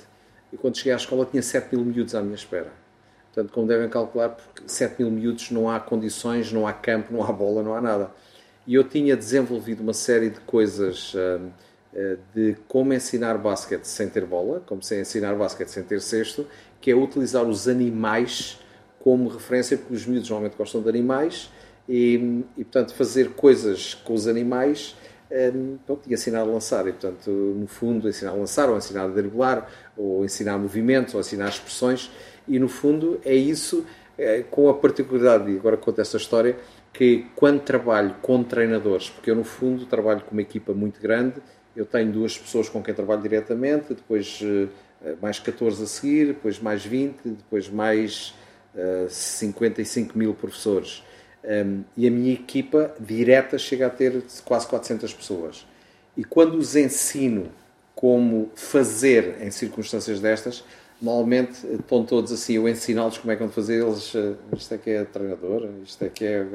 [0.54, 2.72] E quando cheguei à escola tinha 7 mil miúdos à minha espera.
[3.34, 7.24] Portanto, como devem calcular, porque 7 mil miúdos não há condições, não há campo, não
[7.24, 8.12] há bola, não há nada.
[8.68, 11.40] E eu tinha desenvolvido uma série de coisas eh,
[11.96, 16.46] eh, de como ensinar basquete sem ter bola, como se ensinar basquete sem ter cesto,
[16.80, 18.60] que é utilizar os animais
[19.00, 21.50] como referência, porque os miúdos normalmente gostam de animais,
[21.90, 24.96] e, e portanto fazer coisas com os animais
[25.34, 26.88] um, pronto, e ensinar a lançar.
[26.88, 31.20] E, portanto, no fundo, ensinar a lançar, ou ensinar a driblar, ou ensinar movimentos, ou
[31.20, 32.12] ensinar expressões.
[32.48, 33.86] E, no fundo, é isso,
[34.18, 36.58] é, com a particularidade, e agora conto esta história,
[36.92, 41.42] que quando trabalho com treinadores, porque eu, no fundo, trabalho com uma equipa muito grande,
[41.76, 44.70] eu tenho duas pessoas com quem trabalho diretamente, depois uh,
[45.04, 48.36] eh, mais 14 a seguir, depois mais 20, depois mais
[48.76, 51.04] uh, eh, 55 mil professores.
[51.44, 55.66] Um, e a minha equipa direta chega a ter quase 400 pessoas.
[56.16, 57.52] E quando os ensino
[57.96, 60.64] como fazer em circunstâncias destas,
[61.02, 64.78] normalmente estão todos assim, eu ensino-los como é que vão fazer, eles, uh, isto é
[64.78, 66.46] que é treinador, isto é que é...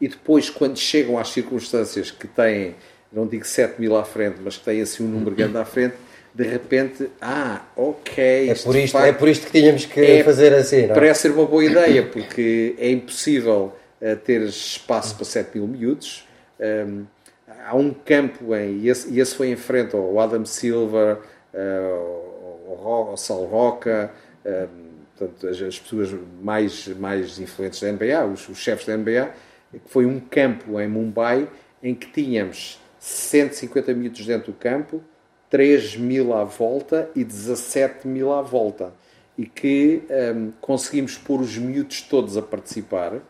[0.00, 2.76] E depois, quando chegam às circunstâncias que têm,
[3.12, 5.94] não digo 7 mil à frente, mas que têm assim um número grande à frente,
[6.34, 8.50] de repente, ah, ok.
[8.50, 10.94] É por isto, é por isto que tínhamos que é, fazer assim, não é?
[10.94, 16.28] Parece ser uma boa ideia, porque é impossível uh, ter espaço para 7 mil miúdos.
[16.60, 17.04] Um,
[17.68, 21.18] há um campo em, e esse, esse, foi em frente ao Adam Silver,
[21.52, 24.10] uh, ao, ao Sal Roca,
[24.44, 29.30] um, portanto, as, as, pessoas mais, mais influentes da NBA, os, os chefes da NBA,
[29.72, 31.48] que foi um campo em Mumbai
[31.82, 35.02] em que tínhamos 150 miúdos dentro do campo,
[35.50, 38.92] 3 mil à volta e 17 mil à volta.
[39.36, 40.02] E que
[40.34, 43.20] um, conseguimos pôr os miúdos todos a participar.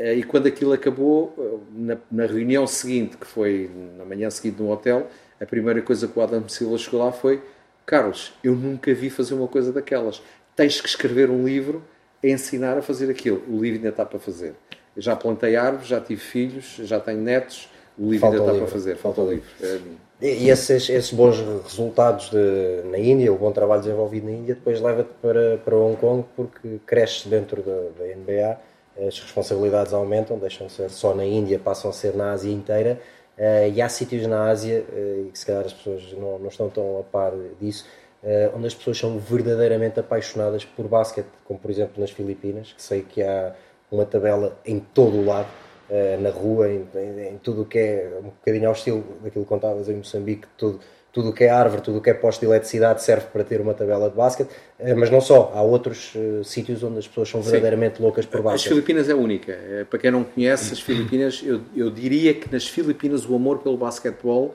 [0.00, 4.62] Uh, e quando aquilo acabou, uh, na, na, reunião seguinte, que foi na manhã seguinte
[4.62, 5.08] no hotel,
[5.38, 7.42] a primeira coisa que o Adam Silva chegou lá foi:
[7.84, 10.22] Carlos, eu nunca vi fazer uma coisa daquelas.
[10.56, 11.82] Tens que escrever um livro
[12.24, 13.42] a ensinar a fazer aquilo.
[13.46, 14.54] O livro ainda está para fazer.
[14.96, 17.68] Eu já plantei árvores, já tive filhos, já tenho netos.
[17.98, 18.66] O livro Falta ainda está livro.
[18.66, 18.96] para fazer.
[18.96, 19.48] Falta o livro.
[19.60, 19.80] É,
[20.22, 24.80] e esses, esses bons resultados de, na Índia, o bom trabalho desenvolvido na Índia, depois
[24.80, 28.58] leva-te para, para Hong Kong porque cresces dentro da, da NBA,
[28.96, 33.00] as responsabilidades aumentam, deixam de ser só na Índia, passam a ser na Ásia inteira.
[33.38, 36.48] Uh, e há sítios na Ásia, uh, e que se calhar as pessoas não, não
[36.48, 37.86] estão tão a par disso,
[38.22, 42.82] uh, onde as pessoas são verdadeiramente apaixonadas por basquete, como por exemplo nas Filipinas, que
[42.82, 43.54] sei que há
[43.90, 45.48] uma tabela em todo o lado
[45.90, 49.44] eh, na rua, em, em, em tudo o que é um bocadinho ao estilo daquilo
[49.44, 50.78] que contavas em Moçambique, tudo
[51.12, 53.60] tudo o que é árvore, tudo o que é posto de eletricidade serve para ter
[53.60, 57.28] uma tabela de basquete, eh, mas não só, há outros uh, sítios onde as pessoas
[57.28, 58.02] são verdadeiramente Sim.
[58.02, 58.66] loucas por basquete.
[58.66, 62.66] As Filipinas é única, para quem não conhece as Filipinas, eu, eu diria que nas
[62.66, 64.54] Filipinas o amor pelo basquetebol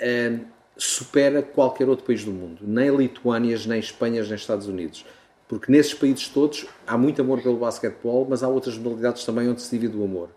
[0.00, 0.40] uh,
[0.76, 5.04] supera qualquer outro país do mundo, nem Lituânias, nem Espanhas, nem Estados Unidos.
[5.46, 9.60] Porque nesses países todos há muito amor pelo basquetebol, mas há outras modalidades também onde
[9.60, 10.30] se divide o amor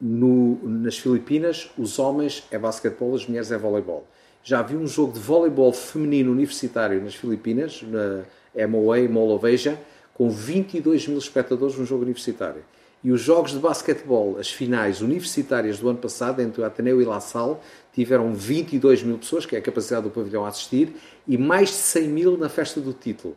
[0.00, 4.06] no, nas Filipinas, os homens é basquetebol, as mulheres é voleibol.
[4.42, 9.78] Já vi um jogo de voleibol feminino universitário nas Filipinas, na MOA, Moloveja,
[10.14, 12.62] com 22 mil espectadores num jogo universitário.
[13.02, 17.04] E os jogos de basquetebol, as finais universitárias do ano passado, entre o Ateneu e
[17.04, 17.56] La Salle,
[17.94, 20.94] tiveram 22 mil pessoas, que é a capacidade do pavilhão a assistir,
[21.26, 23.36] e mais de 100 mil na festa do título.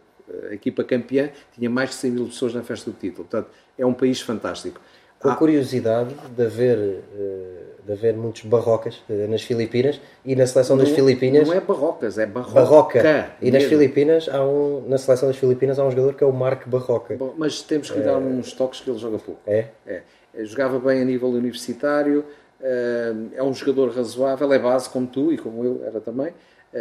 [0.49, 3.25] A equipa campeã tinha mais de 100 mil pessoas na festa do título.
[3.25, 4.81] Portanto, é um país fantástico.
[5.19, 7.52] com a curiosidade de haver, eh,
[7.85, 11.47] de haver muitos barrocas eh, nas Filipinas e na seleção das não, Filipinas.
[11.47, 12.53] Não é barrocas, é barroca.
[12.53, 13.31] Barroca.
[13.41, 16.31] E nas Filipinas, há um, na seleção das Filipinas, há um jogador que é o
[16.31, 17.15] Marco Barroca.
[17.15, 19.41] Bom, mas temos que lhe dar uns toques que ele joga pouco.
[19.45, 19.67] É?
[19.85, 20.01] É.
[20.43, 22.25] Jogava bem a nível universitário,
[22.59, 26.33] é um jogador razoável, é base como tu e como eu era também,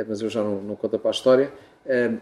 [0.08, 1.52] mas eu já não, não conto para a história.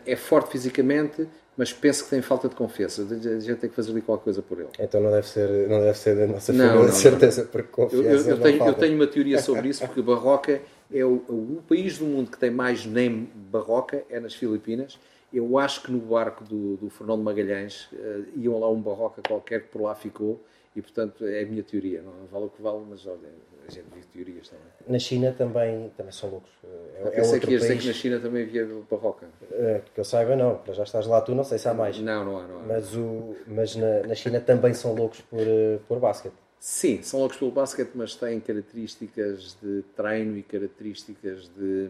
[0.06, 3.02] É forte fisicamente, mas penso que tem falta de confiança.
[3.02, 4.68] A gente tem que fazer ali qualquer coisa por ele.
[4.78, 8.06] Então não deve ser, não deve ser da nossa não, família, de certeza, porque confiança
[8.06, 11.62] eu, eu, eu, tenho, eu, tenho, uma teoria sobre isso, porque Barroca é o, o,
[11.68, 14.98] país do mundo que tem mais name Barroca, é nas Filipinas.
[15.32, 19.64] Eu acho que no barco do, do Fernando Magalhães uh, iam lá um Barroca qualquer
[19.64, 20.42] que por lá ficou,
[20.74, 22.02] e portanto é a minha teoria.
[22.02, 23.28] Não vale o que vale, mas olha,
[23.66, 24.64] a gente vive teorias também.
[24.86, 26.50] Na China também, também são loucos.
[26.64, 29.26] É, eu pensei é que ias dizer que na China também havia barroca.
[29.52, 30.60] É, que eu saiba, não.
[30.72, 31.98] Já estás lá tu, não sei se há mais.
[31.98, 32.46] Não, não há.
[32.46, 32.62] Não há.
[32.62, 36.34] Mas, o, mas na, na China também são loucos por, eh, por basquete.
[36.58, 41.88] Sim, são loucos pelo basquete, mas têm características de treino e características de,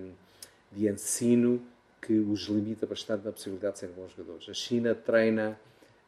[0.70, 1.61] de ensino
[2.00, 4.48] que os limita bastante na possibilidade de serem bons jogadores.
[4.48, 5.59] A China treina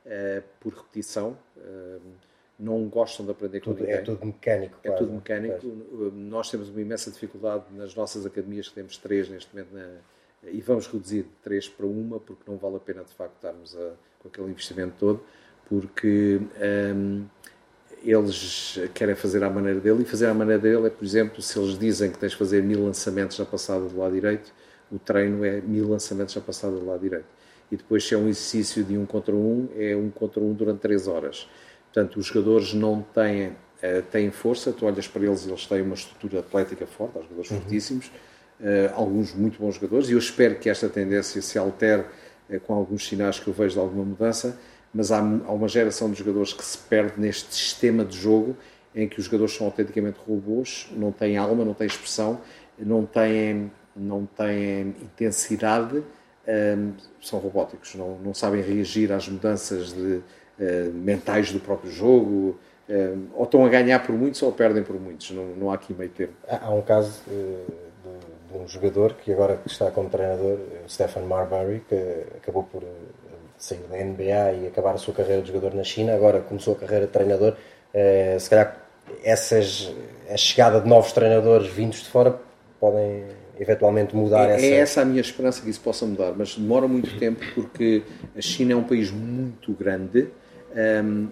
[0.07, 1.37] uh, por repetição.
[1.57, 2.01] Uh,
[2.63, 3.99] não gostam de aprender tudo, com ninguém.
[3.99, 4.79] É tudo mecânico.
[4.83, 5.67] É quase, tudo mecânico.
[6.15, 9.89] Nós temos uma imensa dificuldade nas nossas academias, que temos três neste momento, na,
[10.51, 13.77] e vamos reduzir de três para uma, porque não vale a pena de facto estarmos
[13.77, 15.21] a, com aquele investimento todo,
[15.69, 16.41] porque
[16.95, 17.25] um,
[18.05, 21.59] eles querem fazer à maneira dele, e fazer à maneira dele é, por exemplo, se
[21.59, 24.53] eles dizem que tens de fazer mil lançamentos na passada do lado direito,
[24.91, 27.27] o treino é mil lançamentos na passada do lado direito.
[27.71, 30.81] E depois, se é um exercício de um contra um, é um contra um durante
[30.81, 31.49] três horas
[31.93, 33.53] Portanto, os jogadores não têm,
[33.83, 37.21] eh, têm força, tu olhas para eles e eles têm uma estrutura atlética forte, há
[37.21, 37.61] jogadores uhum.
[37.61, 38.11] fortíssimos,
[38.63, 42.07] eh, alguns muito bons jogadores, e eu espero que esta tendência se altere
[42.49, 44.59] eh, com alguns sinais que eu vejo de alguma mudança,
[44.95, 48.57] mas há, há uma geração de jogadores que se perde neste sistema de jogo
[48.95, 52.41] em que os jogadores são autenticamente robôs, não têm alma, não têm expressão,
[52.79, 56.03] não têm, não têm intensidade,
[57.23, 60.21] são robóticos, não, não sabem reagir às mudanças de,
[60.95, 65.31] mentais do próprio jogo, uh, ou estão a ganhar por muitos ou perdem por muitos,
[65.31, 66.35] não, não há aqui meio termo.
[66.49, 67.73] Há, um caso uh,
[68.51, 72.83] de, de, um jogador que agora está como treinador, o Stephen Marbury, que acabou por
[73.59, 76.79] sair da NBA e acabar a sua carreira de jogador na China, agora começou a
[76.79, 77.55] carreira de treinador.
[78.39, 78.77] se calhar
[79.23, 79.93] essas,
[80.29, 82.41] a chegada de novos treinadores vindos de fora
[82.81, 83.25] podem
[83.59, 84.67] eventualmente mudar é, essa...
[84.67, 88.03] É essa a minha esperança que isso possa mudar, mas demora muito tempo porque
[88.37, 90.29] a China é um país muito grande,
[90.75, 91.29] um,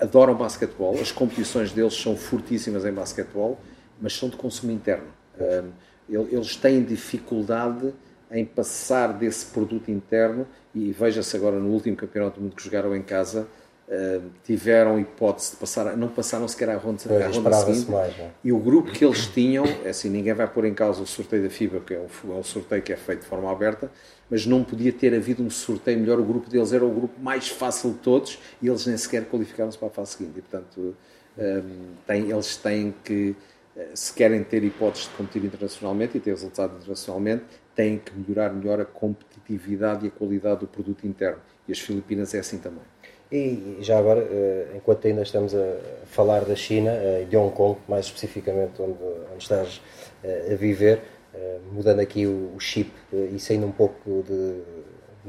[0.00, 3.60] adoram basquetebol, as competições deles são fortíssimas em basquetebol,
[4.00, 5.06] mas são de consumo interno.
[5.38, 5.70] Um,
[6.08, 7.92] eles têm dificuldade
[8.30, 12.94] em passar desse produto interno e veja-se agora no último campeonato do mundo que jogaram
[12.94, 13.46] em casa
[13.88, 18.18] uh, tiveram hipótese de passar não passaram sequer à ronda, pois, à ronda seguinte mais,
[18.18, 18.30] é?
[18.44, 21.42] e o grupo que eles tinham é assim, ninguém vai pôr em causa o sorteio
[21.42, 23.90] da FIBA que é um, é um sorteio que é feito de forma aberta
[24.30, 26.20] mas não podia ter havido um sorteio melhor.
[26.20, 29.78] O grupo deles era o grupo mais fácil de todos e eles nem sequer qualificaram-se
[29.78, 30.38] para a fase seguinte.
[30.38, 30.96] E, portanto,
[31.38, 33.34] um, tem, eles têm que,
[33.76, 38.52] eh, se querem ter hipóteses de competir internacionalmente e ter resultado internacionalmente, têm que melhorar
[38.52, 41.40] melhor a competitividade e a qualidade do produto interno.
[41.66, 42.82] E as Filipinas é assim também.
[43.30, 47.78] E já agora, eh, enquanto ainda estamos a falar da China, eh, de Hong Kong,
[47.86, 49.82] mais especificamente onde, onde estás
[50.24, 51.02] a viver,
[51.34, 54.62] eh, mudando aqui o, chip e saindo um pouco de,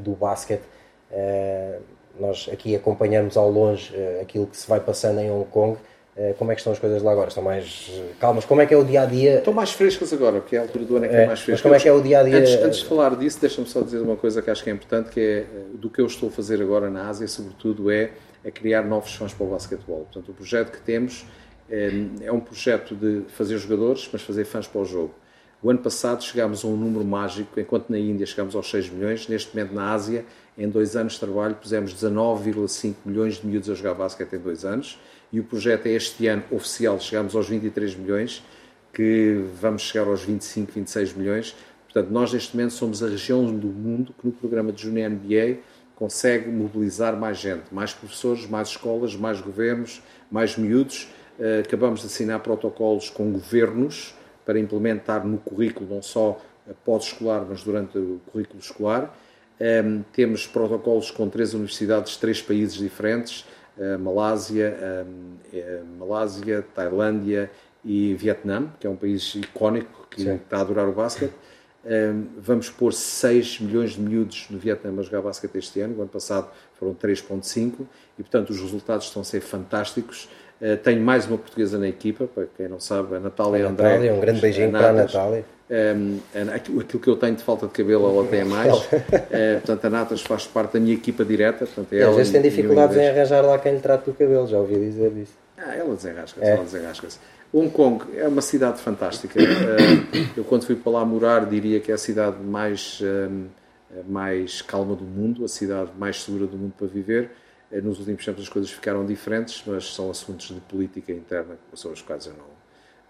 [0.01, 0.63] do basquete,
[2.17, 5.77] nós aqui acompanhamos ao longe aquilo que se vai passando em Hong Kong.
[6.37, 7.29] Como é que estão as coisas lá agora?
[7.29, 8.43] Estão mais calmas?
[8.43, 9.37] Como é que é o dia a dia?
[9.37, 11.39] Estão mais frescas agora, porque é a altura do ano é que é, é mais
[11.39, 11.51] fresca.
[11.51, 12.37] Mas como é que é o dia a dia?
[12.37, 15.09] Antes, antes de falar disso, deixa-me só dizer uma coisa que acho que é importante,
[15.09, 18.11] que é do que eu estou a fazer agora na Ásia, sobretudo, é,
[18.43, 20.07] é criar novos fãs para o basquetebol.
[20.11, 21.25] Portanto, o projeto que temos
[21.69, 21.91] é,
[22.21, 25.13] é um projeto de fazer jogadores, mas fazer fãs para o jogo.
[25.61, 29.27] O ano passado chegámos a um número mágico, enquanto na Índia chegámos aos 6 milhões,
[29.27, 30.25] neste momento na Ásia,
[30.57, 34.65] em dois anos de trabalho, pusemos 19,5 milhões de miúdos a jogar basquete em dois
[34.65, 34.99] anos
[35.31, 38.43] e o projeto é este ano oficial, chegamos aos 23 milhões,
[38.93, 41.55] que vamos chegar aos 25, 26 milhões.
[41.85, 45.59] Portanto, nós neste momento somos a região do mundo que no programa de Junior MBA
[45.95, 50.01] consegue mobilizar mais gente, mais professores, mais escolas, mais governos,
[50.31, 51.09] mais miúdos.
[51.39, 54.15] Eh, acabamos de assinar protocolos com governos
[54.45, 56.39] para implementar no currículo, não só
[56.85, 59.15] pós-escolar, mas durante o currículo escolar.
[59.59, 63.45] Um, temos protocolos com três universidades, três países diferentes,
[63.99, 65.05] Malásia,
[65.97, 67.49] Malásia, Tailândia
[67.83, 70.35] e Vietnã, que é um país icónico que Sim.
[70.35, 71.33] está a adorar o basquete.
[72.37, 76.09] Vamos pôr 6 milhões de miúdos no Vietnã a jogar basquete este ano, o ano
[76.09, 77.85] passado foram 3.5
[78.17, 80.29] e portanto os resultados estão a ser fantásticos.
[80.61, 83.89] Uh, tenho mais uma portuguesa na equipa, para quem não sabe, a Natália a André.
[83.89, 85.45] Natália, um grande beijinho para a Natália.
[85.69, 86.19] Um,
[86.51, 88.73] aquilo que eu tenho de falta de cabelo, ela tem mais.
[88.89, 88.89] uh,
[89.61, 91.65] portanto, a Natas faz parte da minha equipa direta.
[91.65, 94.57] Portanto, é às vezes tem dificuldades em arranjar lá quem lhe trata o cabelo, já
[94.57, 95.33] ouvi dizer disso.
[95.57, 96.53] Ah, ela desenrasca-se, é.
[96.53, 97.19] ela desenrasca-se.
[97.53, 99.39] Hong Kong é uma cidade fantástica.
[99.39, 103.45] Uh, eu, quando fui para lá morar, diria que é a cidade mais, um,
[104.07, 107.29] mais calma do mundo, a cidade mais segura do mundo para viver.
[107.71, 112.01] Nos últimos tempos as coisas ficaram diferentes, mas são assuntos de política interna, sobre os
[112.01, 112.48] quais eu não,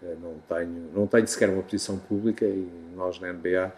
[0.01, 3.71] não, tenho, não tenho sequer uma posição pública e nós na NBA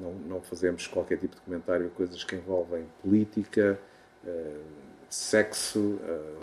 [0.00, 3.78] não, não fazemos qualquer tipo de comentário coisas que envolvem política,
[5.08, 5.98] sexo,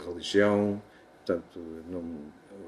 [0.06, 0.82] religião,
[1.18, 1.60] portanto,
[1.90, 2.04] não,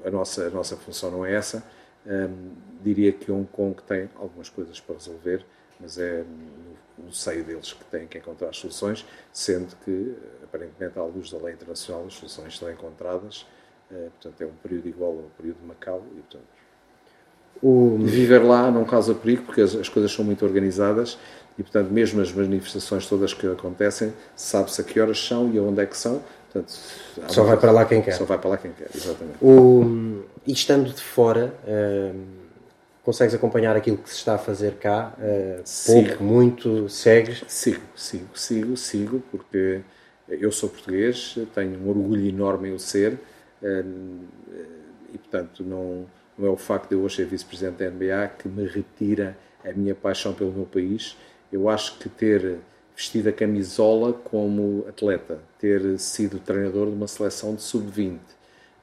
[0.04, 1.62] a nossa, a nossa função não é essa.
[2.06, 2.52] Um,
[2.82, 5.44] diria que Hong Kong tem algumas coisas para resolver,
[5.78, 10.98] mas é no, no seio deles que têm que encontrar as soluções, sendo que, aparentemente,
[10.98, 13.46] à luz da lei internacional, as soluções estão encontradas.
[13.90, 16.44] Uh, portanto, é um período igual ao período de Macau e, portanto,
[17.62, 17.98] o...
[18.00, 21.18] viver lá não causa perigo, porque as, as coisas são muito organizadas
[21.58, 25.80] e, portanto, mesmo as manifestações todas que acontecem, sabe-se a que horas são e aonde
[25.80, 26.22] é que são,
[26.52, 26.72] Portanto,
[27.28, 28.12] só vai para lá quem quer.
[28.12, 29.36] Só vai para lá quem quer, exatamente.
[29.42, 32.18] O, e estando de fora, uh,
[33.04, 35.12] consegues acompanhar aquilo que se está a fazer cá?
[35.18, 37.44] Uh, pouco, muito, segues?
[37.46, 39.82] Sigo, sigo, sigo, sigo, porque
[40.28, 43.18] eu sou português, tenho um orgulho enorme em o ser
[43.62, 46.06] e, portanto, não,
[46.38, 49.72] não é o facto de eu hoje ser vice-presidente da NBA que me retira a
[49.72, 51.16] minha paixão pelo meu país.
[51.52, 52.58] Eu acho que ter
[52.98, 58.18] vestido a camisola como atleta, ter sido treinador de uma seleção de sub-20,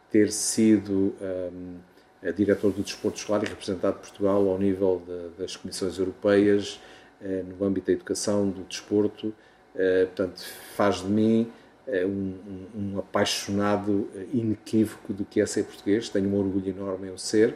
[0.10, 5.98] ter sido um, diretor do desporto escolar e representado Portugal ao nível de, das comissões
[6.00, 6.80] europeias,
[7.22, 10.42] uh, no âmbito da educação, do desporto, uh, portanto,
[10.76, 11.52] faz de mim
[11.88, 12.34] um,
[12.76, 17.56] um, apaixonado inequívoco do que é ser português, tenho um orgulho enorme em ser,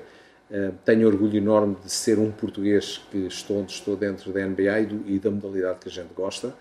[0.83, 4.85] tenho orgulho enorme de ser um português que estou onde estou dentro da NBA e,
[4.85, 6.55] do, e da modalidade que a gente gosta,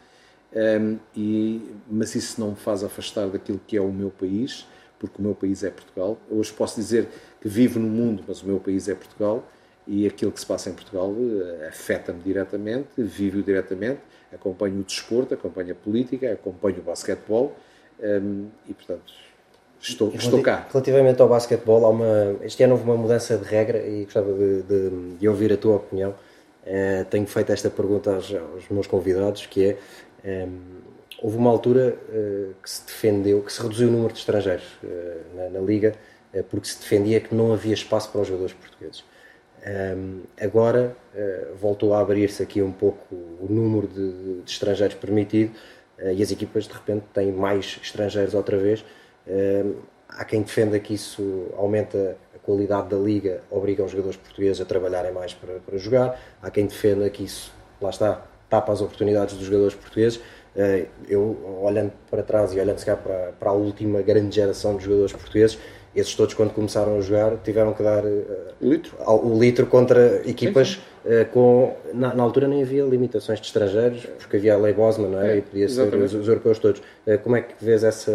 [0.54, 4.66] um, e, mas isso não me faz afastar daquilo que é o meu país,
[4.98, 6.18] porque o meu país é Portugal.
[6.30, 7.08] Hoje posso dizer
[7.40, 9.46] que vivo no mundo, mas o meu país é Portugal
[9.88, 14.00] e aquilo que se passa em Portugal uh, afeta-me diretamente, vivo diretamente,
[14.32, 17.56] acompanho o desporto, acompanho a política, acompanho o basquetebol
[18.00, 19.12] um, e, portanto,
[19.80, 20.66] Estou, estou cá.
[20.72, 24.62] Relativamente ao basquetebol, há uma, este ano houve uma mudança de regra e gostava de,
[24.62, 26.10] de, de ouvir a tua opinião.
[26.66, 29.76] Uh, tenho feito esta pergunta aos, aos, meus convidados, que é,
[30.24, 30.60] um, ehm,
[31.22, 35.36] houve uma altura uh, que se defendeu, que se reduziu o número de estrangeiros uh,
[35.36, 35.94] na, na, Liga,
[36.50, 39.02] porque se defendia que não havia espaço para os jogadores portugueses.
[39.66, 40.96] Um, agora
[41.60, 45.52] voltou a abrir-se aqui um pouco o número de, de estrangeiros permitido
[45.98, 48.84] e as equipas de repente têm mais estrangeiros outra vez
[50.08, 54.64] há quem defenda que isso aumenta a qualidade da liga, obriga os jogadores portugueses a
[54.64, 56.18] trabalharem mais para, para jogar.
[56.42, 60.20] Há quem defenda que isso, lá está, tapa as oportunidades dos jogadores portugueses.
[60.56, 64.76] Ah, eu, olhando para trás e olhando se cá para, para a última grande geração
[64.76, 65.58] de jogadores portugueses,
[65.94, 68.26] esses todos, quando começaram a jogar, tiveram que dar uh,
[68.60, 68.96] litro.
[69.06, 71.22] o litro contra equipas sim, sim.
[71.22, 71.76] Uh, com.
[71.94, 75.32] Na, na, altura nem havia limitações de estrangeiros, porque havia a lei Bosman, não é?
[75.32, 76.80] é e podia ser os, os, europeus todos.
[77.06, 78.12] Uh, como é que vês essa,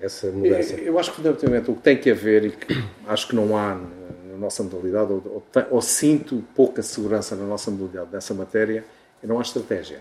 [0.00, 0.74] essa mudança?
[0.74, 3.56] Eu, eu acho que, fundamentalmente, o que tem que haver e que acho que não
[3.56, 8.84] há na nossa modalidade, ou, ou, ou sinto pouca segurança na nossa modalidade dessa matéria,
[9.22, 10.00] é não há estratégia.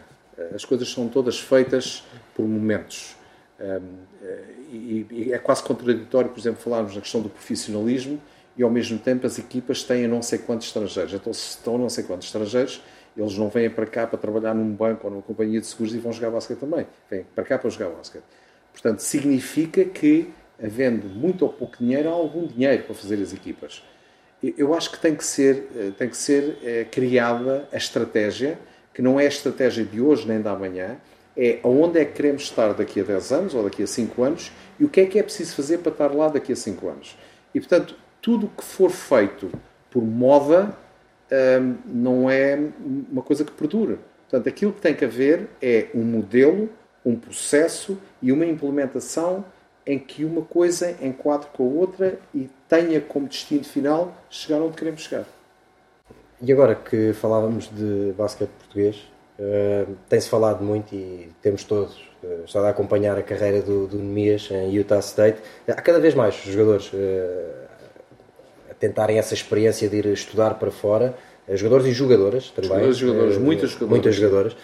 [0.54, 2.04] As coisas são todas feitas
[2.36, 3.16] por momentos.
[3.60, 3.82] Um,
[4.72, 8.20] e, e, é quase contraditório, por exemplo, falarmos na questão do profissionalismo
[8.58, 11.14] e ao mesmo tempo as equipas têm não sei quantos estrangeiros.
[11.14, 12.82] Então, se estão não sei quantos estrangeiros,
[13.16, 16.00] eles não vêm para cá para trabalhar num banco ou numa companhia de seguros e
[16.00, 16.88] vão jogar basquete também.
[17.10, 18.24] Vêm para cá para jogar basquete.
[18.72, 23.84] Portanto, significa que, havendo muito ou pouco dinheiro, há algum dinheiro para fazer as equipas.
[24.58, 28.60] Eu acho que tem que ser, eh, tem que ser é, criada a estratégia,
[28.94, 30.98] que não é a estratégia de hoje nem da amanhã,
[31.36, 34.52] é aonde é que queremos estar daqui a 10 anos ou daqui a 5 anos
[34.80, 37.18] e o que é que é preciso fazer para estar lá daqui a 5 anos.
[37.54, 39.52] E, portanto, tudo o que for feito
[39.90, 40.76] por moda
[41.32, 42.60] hum, não é
[43.12, 43.98] uma coisa que perdura.
[44.30, 46.70] Portanto, aquilo que tem que haver é um modelo,
[47.06, 49.46] um processo e uma implementação
[49.86, 54.78] em que uma coisa enquadre com a outra e tenha como destino final chegar onde
[54.78, 55.26] queremos chegar.
[56.42, 59.13] E agora que falávamos de basquete português,
[59.44, 63.98] Uh, Tem-se falado muito e temos todos uh, estado a acompanhar a carreira do, do
[63.98, 65.40] Nemias em Utah State.
[65.68, 66.98] Há cada vez mais jogadores uh,
[68.72, 71.14] a tentarem essa experiência de ir estudar para fora,
[71.50, 72.70] jogadores e jogadoras também.
[72.70, 73.92] Jogadores, jogadores, muitas jogadoras.
[73.92, 74.56] Muitas jogadoras.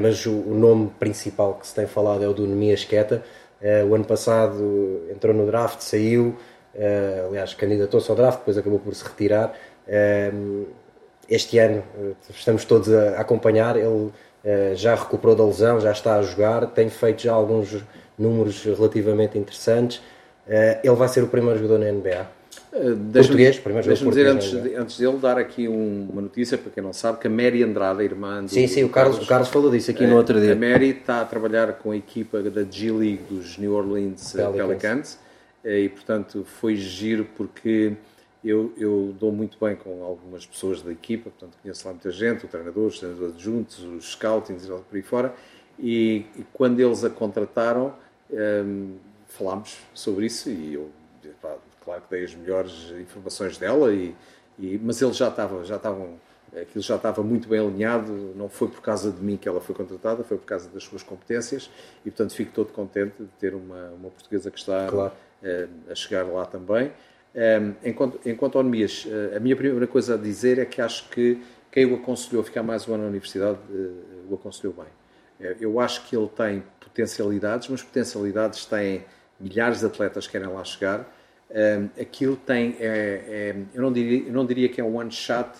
[0.00, 3.24] mas o, o, nome principal que se tem falado é o do Nemias Queta.
[3.88, 6.36] o ano passado entrou no draft, saiu.
[7.28, 9.52] aliás, candidatou-se ao draft, depois acabou por se retirar.
[11.28, 11.82] Este ano
[12.30, 14.10] estamos todos a acompanhar, ele
[14.74, 17.82] já recuperou da lesão, já está a jogar, tem feito já alguns
[18.16, 20.00] números relativamente interessantes.
[20.46, 22.36] ele vai ser o primeiro jogador na NBA
[23.12, 26.82] português, primeiro Deixa-me dizer, antes, de, antes dele, dar aqui um, uma notícia para quem
[26.82, 29.28] não sabe, que a Mary Andrade, a irmã do Sim, sim, o Carlos, Carlos, o
[29.28, 30.52] Carlos falou disso aqui no outro dia.
[30.52, 34.66] A Mary está a trabalhar com a equipa da G-League dos New Orleans eh, Pelicans,
[34.66, 35.18] Pelicans
[35.64, 37.92] eh, e, portanto, foi giro porque
[38.48, 42.44] eu, eu dou muito bem com algumas pessoas da equipa, portanto, conheço lá muita gente,
[42.44, 45.34] o treinador, os treinadores adjuntos, os scoutings e por aí fora,
[45.78, 47.94] e, e quando eles a contrataram,
[48.30, 48.94] um, ehm,
[49.28, 50.90] falámos sobre isso e eu
[51.86, 54.14] claro que dei as melhores informações dela, e,
[54.58, 56.14] e mas eles já estavam, já estavam,
[56.52, 59.74] aquilo já estava muito bem alinhado, não foi por causa de mim que ela foi
[59.74, 61.70] contratada, foi por causa das suas competências,
[62.04, 65.12] e portanto fico todo contente de ter uma, uma portuguesa que está claro.
[65.42, 66.92] uh, a chegar lá também.
[67.36, 70.80] Um, eh, enquanto, enquanto ao Nemias, uh, a minha primeira coisa a dizer é que
[70.80, 74.74] acho que quem o aconselhou a ficar mais um ano na universidade uh, o aconselhou
[74.74, 74.86] bem.
[75.60, 79.04] Eu acho que ele tem potencialidades, mas potencialidades têm
[79.38, 81.06] milhares de atletas que querem lá chegar
[81.50, 85.10] um, aquilo tem, é, é, eu, não diria, eu não diria que é um one
[85.10, 85.50] shot,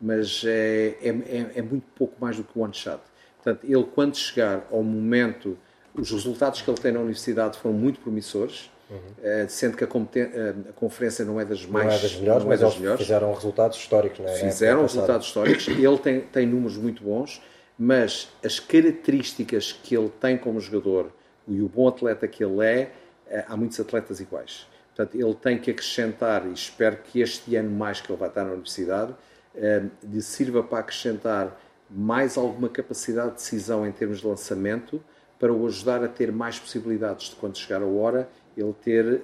[0.00, 3.00] mas é, é, é, é muito pouco mais do que um one shot.
[3.36, 5.56] Portanto, ele quando chegar ao momento,
[5.94, 8.96] os resultados que ele tem na universidade foram muito promissores, uhum.
[8.96, 12.48] uh, sendo que a, a, conferência não é das mais não é das melhores, é
[12.48, 13.00] mas das melhores.
[13.00, 14.18] fizeram resultados históricos.
[14.18, 14.34] Não é?
[14.34, 17.42] Fizeram resultados históricos, ele tem, tem números muito bons,
[17.78, 21.12] mas as características que ele tem como jogador
[21.46, 22.92] e o bom atleta que ele é,
[23.28, 24.66] eh, há muitos atletas iguais.
[24.94, 28.44] Portanto, ele tem que acrescentar, e espero que este ano mais que ele vai estar
[28.44, 29.14] na universidade,
[29.54, 35.02] eh, lhe sirva para acrescentar mais alguma capacidade de decisão em termos de lançamento,
[35.38, 39.20] para o ajudar a ter mais possibilidades de quando chegar a hora, ele ter,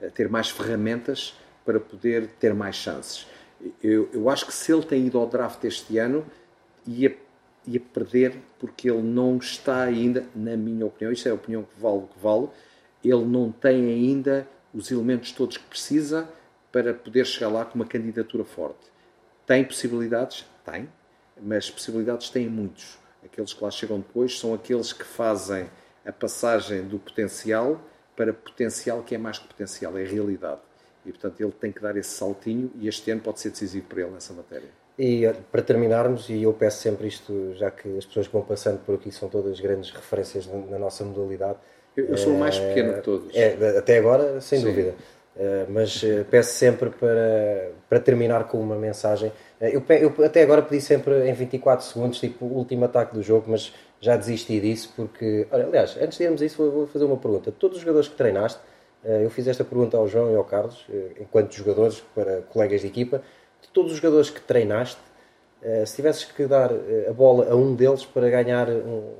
[0.00, 1.34] eh, ter mais ferramentas
[1.64, 3.26] para poder ter mais chances.
[3.82, 6.24] Eu, eu acho que se ele tem ido ao draft este ano,
[6.86, 7.16] ia,
[7.66, 11.80] ia perder porque ele não está ainda, na minha opinião, isto é a opinião que
[11.80, 12.48] vale o que vale,
[13.04, 16.28] ele não tem ainda os elementos todos que precisa
[16.72, 18.90] para poder chegar lá com uma candidatura forte.
[19.46, 20.46] Tem possibilidades?
[20.64, 20.88] Tem,
[21.40, 22.98] mas possibilidades têm muitos.
[23.24, 25.68] Aqueles que lá chegam depois são aqueles que fazem
[26.04, 27.80] a passagem do potencial
[28.20, 30.60] para potencial que é mais que potencial, é realidade.
[31.06, 34.02] E, portanto, ele tem que dar esse saltinho e este ano pode ser decisivo para
[34.02, 34.68] ele nessa matéria.
[34.98, 38.78] E para terminarmos, e eu peço sempre isto, já que as pessoas que vão passando
[38.84, 41.56] por aqui são todas grandes referências na nossa modalidade,
[41.96, 43.34] eu, eu sou o mais pequeno de todos.
[43.34, 44.66] É, até agora, sem Sim.
[44.66, 44.94] dúvida.
[45.36, 49.30] Uh, mas uh, peço sempre para, para terminar com uma mensagem.
[49.60, 53.22] Uh, eu, eu, até agora pedi sempre em 24 segundos, tipo, o último ataque do
[53.22, 55.46] jogo, mas já desisti disso porque.
[55.50, 57.52] Olha, aliás, antes de irmos a isso, vou, vou, fazer uma pergunta.
[57.52, 58.60] Todos os jogadores que treinaste,
[59.02, 60.86] eu fiz esta pergunta ao João e ao Carlos,
[61.18, 63.22] enquanto jogadores, para colegas de equipa,
[63.62, 65.00] de todos os jogadores que treinaste,
[65.86, 66.70] se tivesses que dar
[67.08, 69.10] a bola a um deles para ganhar um,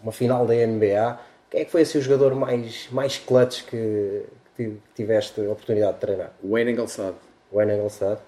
[0.00, 1.18] uma final da NBA,
[1.50, 4.22] quem é que foi assim, o jogador mais, mais clutch que,
[4.58, 6.32] que tiveste a oportunidade de treinar?
[6.42, 7.14] Wayne Engelstad.
[7.52, 8.18] Wayne Engelstad.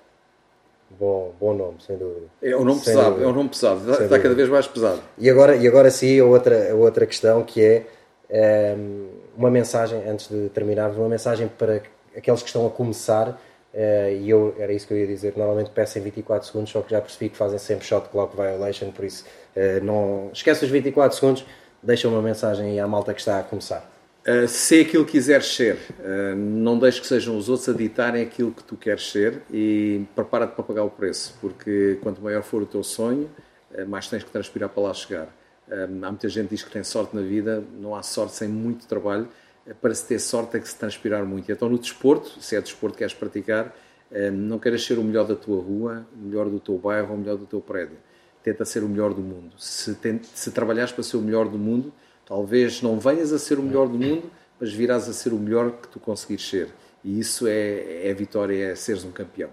[0.98, 2.26] Bom, bom nome, sem dúvida.
[2.40, 3.26] É um nome sem pesado, dúvida.
[3.26, 5.00] é um nome pesado, está, está cada vez mais pesado.
[5.18, 7.86] E agora, e agora sim, a outra, a outra questão que é
[8.28, 11.82] um, ehm, uma mensagem, antes de terminarmos, uma mensagem para
[12.16, 15.70] aqueles que estão a começar, uh, e eu, era isso que eu ia dizer, normalmente
[15.70, 19.04] peço em 24 segundos, só que já percebi que fazem sempre shot clock violation, por
[19.04, 19.24] isso
[19.56, 21.44] uh, não esquece os 24 segundos,
[21.80, 23.88] deixa uma mensagem aí à malta que está a começar.
[24.30, 28.22] Uh, se aquilo que quiseres ser, uh, não deixes que sejam os outros a ditarem
[28.22, 32.62] aquilo que tu queres ser e prepara-te para pagar o preço, porque quanto maior for
[32.62, 33.28] o teu sonho,
[33.72, 35.28] uh, mais tens que transpirar para lá chegar.
[35.68, 38.86] há muita gente que diz que tem sorte na vida, não há sorte sem muito
[38.86, 39.26] trabalho.
[39.80, 41.50] para se ter sorte é que se transpirar muito.
[41.50, 43.74] Então, no desporto, se é desporto que queres praticar,
[44.32, 47.18] não queres ser o melhor da tua rua, o melhor do teu bairro ou o
[47.18, 47.96] melhor do teu prédio
[48.42, 49.52] tenta ser o melhor do mundo.
[49.58, 51.92] Se, tente, se trabalhares para ser o melhor do mundo,
[52.30, 55.72] talvez não venhas a ser o melhor do mundo, mas virás a ser o melhor
[55.72, 56.68] que tu conseguires ser.
[57.02, 59.50] E isso é, é a vitória, é seres um campeão.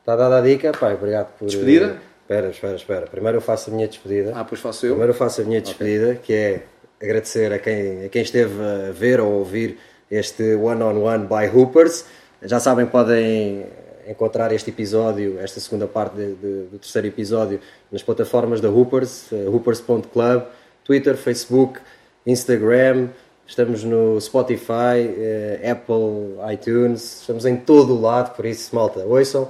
[0.00, 1.46] Está dada a dica, pai, obrigado por.
[1.46, 2.00] Despedida?
[2.22, 3.06] Espera, espera, espera.
[3.06, 4.32] Primeiro eu faço a minha despedida.
[4.34, 4.90] Ah, pois faço eu.
[4.90, 6.18] Primeiro eu faço a minha despedida, okay.
[6.24, 6.62] que é
[7.00, 9.78] agradecer a quem, a quem esteve a ver ou ouvir
[10.10, 12.06] este One on One by Hoopers.
[12.42, 13.66] Já sabem, podem
[14.08, 19.30] encontrar este episódio, esta segunda parte de, de, do terceiro episódio, nas plataformas da Hoopers,
[19.30, 20.42] uh, hoopers.club,
[20.84, 21.80] Twitter, Facebook,
[22.26, 23.08] Instagram,
[23.46, 29.48] estamos no Spotify, uh, Apple, iTunes, estamos em todo o lado, por isso, malta, ouçam,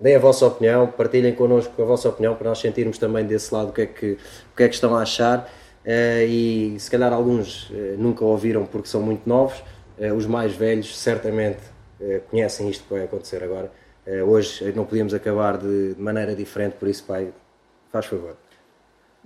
[0.00, 3.70] deem a vossa opinião, partilhem connosco a vossa opinião para nós sentirmos também desse lado
[3.70, 4.12] o que é que,
[4.52, 5.50] o que, é que estão a achar.
[5.84, 9.62] Uh, e se calhar alguns uh, nunca ouviram porque são muito novos,
[10.14, 11.60] os mais velhos certamente
[12.30, 13.72] conhecem isto que vai acontecer agora.
[14.26, 17.32] hoje não podíamos acabar de maneira diferente, por isso, pai,
[17.90, 18.36] faz favor.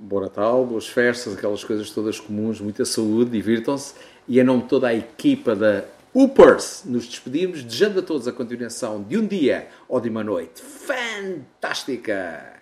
[0.03, 3.94] Bom Natal, boas festas, aquelas coisas todas comuns, muita saúde, divirtam-se.
[4.26, 5.84] E em nome de toda a equipa da
[6.14, 10.62] Upers, nos despedimos, desejando a todos a continuação de um dia ou de uma noite
[10.62, 12.55] fantástica.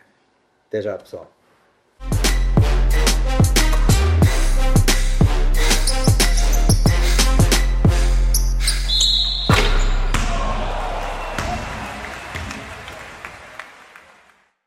[0.66, 1.38] Até já, pessoal.